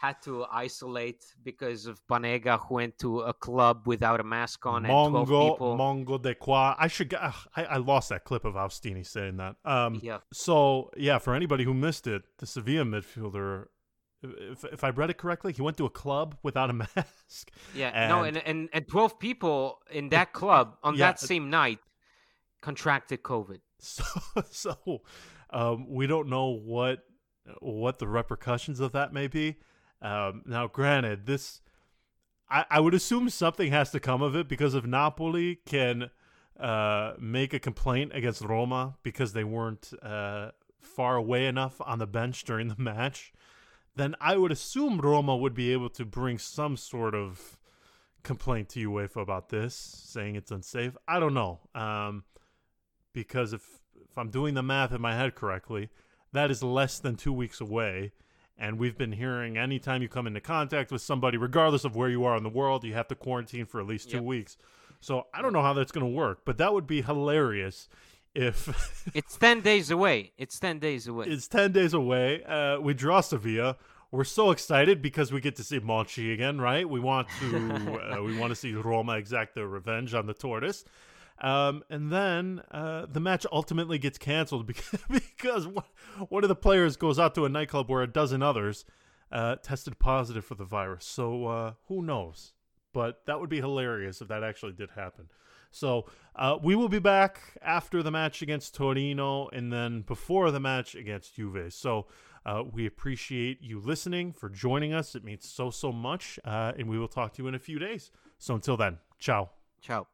had 0.04 0.22
to 0.22 0.46
isolate 0.52 1.24
because 1.44 1.86
of 1.86 2.02
Banega 2.12 2.60
who 2.68 2.76
went 2.76 2.98
to 3.00 3.22
a 3.22 3.34
club 3.34 3.84
without 3.86 4.20
a 4.20 4.24
mask 4.24 4.66
on 4.66 4.86
and 4.86 4.92
12 4.92 5.14
Mongo, 5.14 5.52
people. 5.54 5.78
Mongo 5.78 6.22
de 6.22 6.36
Qua. 6.36 6.76
I 6.78 6.88
should. 6.90 7.14
ugh, 7.14 7.34
I, 7.56 7.64
I 7.64 7.78
lost 7.78 8.10
that 8.10 8.26
clip 8.26 8.44
of 8.44 8.56
Austini 8.56 9.06
saying 9.06 9.38
that. 9.38 9.56
Um, 9.64 10.00
yeah. 10.04 10.18
So 10.34 10.92
yeah, 10.98 11.20
for 11.20 11.34
anybody 11.34 11.64
who 11.64 11.74
missed 11.74 12.06
it, 12.08 12.24
the 12.40 12.46
Sevilla 12.46 12.84
midfielder, 12.84 13.68
if, 14.22 14.66
if 14.66 14.84
I 14.84 14.90
read 14.90 15.10
it 15.10 15.18
correctly, 15.18 15.54
he 15.54 15.62
went 15.62 15.78
to 15.78 15.86
a 15.86 15.90
club 15.90 16.36
without 16.44 16.70
a 16.70 16.74
mask. 16.84 17.52
Yeah, 17.74 18.08
no, 18.10 18.24
And- 18.24 18.36
and, 18.38 18.46
and 18.48 18.70
and 18.74 18.88
twelve 18.88 19.18
people 19.20 19.80
in 19.90 20.10
that 20.10 20.34
club 20.40 20.76
on 20.84 20.96
Yeah. 20.96 21.08
that 21.12 21.20
same 21.22 21.50
night 21.50 21.80
contracted 22.62 23.24
COVID. 23.24 23.60
So 23.80 24.04
so 24.52 24.76
um, 25.50 25.88
we 25.90 26.08
don't 26.08 26.28
know 26.28 26.48
what 26.50 27.00
what 27.62 28.00
the 28.00 28.08
repercussions 28.08 28.82
of 28.82 28.92
that 28.94 29.14
may 29.14 29.28
be. 29.28 29.60
Um, 30.04 30.44
now, 30.46 30.68
granted, 30.68 31.26
this 31.26 31.62
I, 32.50 32.66
I 32.70 32.80
would 32.80 32.94
assume 32.94 33.30
something 33.30 33.72
has 33.72 33.90
to 33.92 34.00
come 34.00 34.22
of 34.22 34.36
it 34.36 34.48
because 34.48 34.76
if 34.76 34.86
Napoli 34.86 35.60
can 35.66 36.12
uh, 36.60 37.14
make 37.20 37.54
a 37.54 37.60
complaint 37.60 38.12
against 38.14 38.42
Roma 38.42 38.96
because 39.02 39.34
they 39.34 39.44
weren't 39.44 39.92
uh, 40.04 40.52
far 40.82 41.16
away 41.16 41.48
enough 41.48 41.82
on 41.82 41.98
the 41.98 42.06
bench 42.06 42.44
during 42.44 42.68
the 42.68 42.76
match, 42.78 43.34
then 43.96 44.16
I 44.22 44.38
would 44.38 44.52
assume 44.52 45.00
Roma 45.00 45.36
would 45.36 45.56
be 45.56 45.72
able 45.72 45.90
to 45.92 46.06
bring 46.06 46.38
some 46.38 46.78
sort 46.78 47.16
of 47.16 47.58
complaint 48.22 48.70
to 48.70 48.90
UEFA 48.90 49.22
about 49.22 49.50
this, 49.50 49.74
saying 49.76 50.36
it's 50.36 50.52
unsafe. 50.52 50.96
I 51.08 51.20
don't 51.20 51.34
know. 51.34 51.60
Um, 51.74 52.24
because 53.14 53.54
if 53.54 53.64
if 54.10 54.18
I'm 54.18 54.30
doing 54.30 54.54
the 54.54 54.64
math 54.64 54.92
in 54.92 55.02
my 55.02 55.16
head 55.16 55.34
correctly, 55.34 55.90
that 56.34 56.52
is 56.52 56.62
less 56.62 57.00
than 57.00 57.16
two 57.16 57.34
weeks 57.34 57.62
away. 57.62 58.12
And 58.64 58.80
we've 58.80 58.98
been 58.98 59.12
hearing 59.12 59.58
anytime 59.58 60.02
you 60.02 60.08
come 60.08 60.26
into 60.26 60.40
contact 60.40 60.90
with 60.92 61.02
somebody, 61.02 61.38
regardless 61.38 61.84
of 61.84 61.96
where 61.98 62.10
you 62.10 62.24
are 62.24 62.38
in 62.38 62.44
the 62.44 62.50
world, 62.50 62.86
you 62.86 62.94
have 62.94 63.10
to 63.10 63.16
quarantine 63.16 63.66
for 63.66 63.82
at 63.82 63.88
least 63.88 64.10
two 64.10 64.18
Yep. 64.18 64.24
weeks. 64.26 64.58
So 65.02 65.28
I 65.34 65.42
don't 65.42 65.52
know 65.52 65.62
how 65.62 65.74
that's 65.74 65.92
going 65.92 66.06
to 66.06 66.12
work, 66.12 66.46
but 66.46 66.58
that 66.60 66.74
would 66.74 66.88
be 66.88 67.02
hilarious 67.02 67.90
if 68.34 69.12
It's 69.14 69.36
ten 69.38 69.60
days 69.60 69.92
away. 69.92 70.32
It's 70.38 70.58
ten 70.60 70.80
days 70.80 71.08
away. 71.08 71.26
it's 71.28 71.48
10 71.50 71.74
days 71.74 71.94
away. 71.94 72.42
Uh, 72.46 72.80
we 72.80 72.94
draw 72.94 73.20
Sevilla. 73.22 73.76
We're 74.12 74.24
so 74.24 74.52
excited 74.52 75.02
because 75.02 75.32
we 75.34 75.42
get 75.42 75.56
to 75.58 75.64
see 75.64 75.80
Monchi 75.82 76.34
again, 76.34 76.62
right? 76.62 76.88
We 76.88 77.00
want 77.02 77.28
to 77.42 78.16
uh, 78.18 78.24
we 78.24 78.38
want 78.38 78.52
to 78.52 78.56
see 78.56 78.74
Roma 78.74 79.18
exact 79.18 79.56
their 79.56 79.68
revenge 79.68 80.14
on 80.14 80.26
the 80.26 80.34
tortoise. 80.34 80.86
Um, 81.42 81.84
and 81.90 82.12
then 82.12 82.62
uh, 82.72 83.06
the 83.08 83.20
match 83.20 83.46
ultimately 83.52 83.98
gets 83.98 84.18
canceled 84.18 84.66
because, 84.68 85.00
because 85.10 85.68
one, 85.68 86.44
of 86.44 86.50
the 86.50 86.56
players 86.56 86.96
goes 86.96 87.20
out 87.20 87.36
to 87.36 87.46
a 87.46 87.50
nightclub 87.50 87.90
where 87.90 88.02
a 88.02 88.08
dozen 88.08 88.42
others 88.42 88.86
uh, 89.32 89.56
tested 89.58 90.00
positive 90.00 90.46
for 90.46 90.56
the 90.56 90.66
virus. 90.66 91.06
So 91.06 91.48
uh, 91.48 91.74
who 91.88 92.02
knows? 92.02 92.54
but 92.94 93.26
that 93.26 93.40
would 93.40 93.50
be 93.50 93.58
hilarious 93.60 94.22
if 94.22 94.28
that 94.30 94.44
actually 94.44 94.74
did 94.74 94.92
happen. 94.92 95.28
So 95.72 96.06
uh, 96.36 96.58
we 96.62 96.76
will 96.76 96.88
be 96.88 97.00
back 97.00 97.40
after 97.62 98.04
the 98.04 98.12
match 98.12 98.44
against 98.44 98.76
Torino 98.76 99.48
and 99.50 99.74
then 99.74 100.02
before 100.02 100.52
the 100.52 100.60
match 100.60 100.94
against 100.94 101.36
Juve. 101.36 101.74
So 101.74 102.06
uh, 102.46 102.64
we 102.72 102.86
appreciate 102.86 103.60
you 103.62 103.80
listening 103.80 104.34
for 104.34 104.50
joining 104.50 104.94
us. 104.94 105.16
It 105.16 105.24
means 105.24 105.50
so, 105.50 105.72
so 105.72 105.92
much. 105.92 106.40
Uh, 106.46 106.74
and 106.78 106.88
we 106.88 107.00
will 107.00 107.08
talk 107.08 107.34
to 107.34 107.42
you 107.42 107.48
in 107.48 107.56
a 107.56 107.60
few 107.60 107.80
days. 107.80 108.12
So 108.38 108.54
until 108.54 108.78
then, 108.78 109.00
ciao. 109.18 109.50
Ciao. 109.82 110.13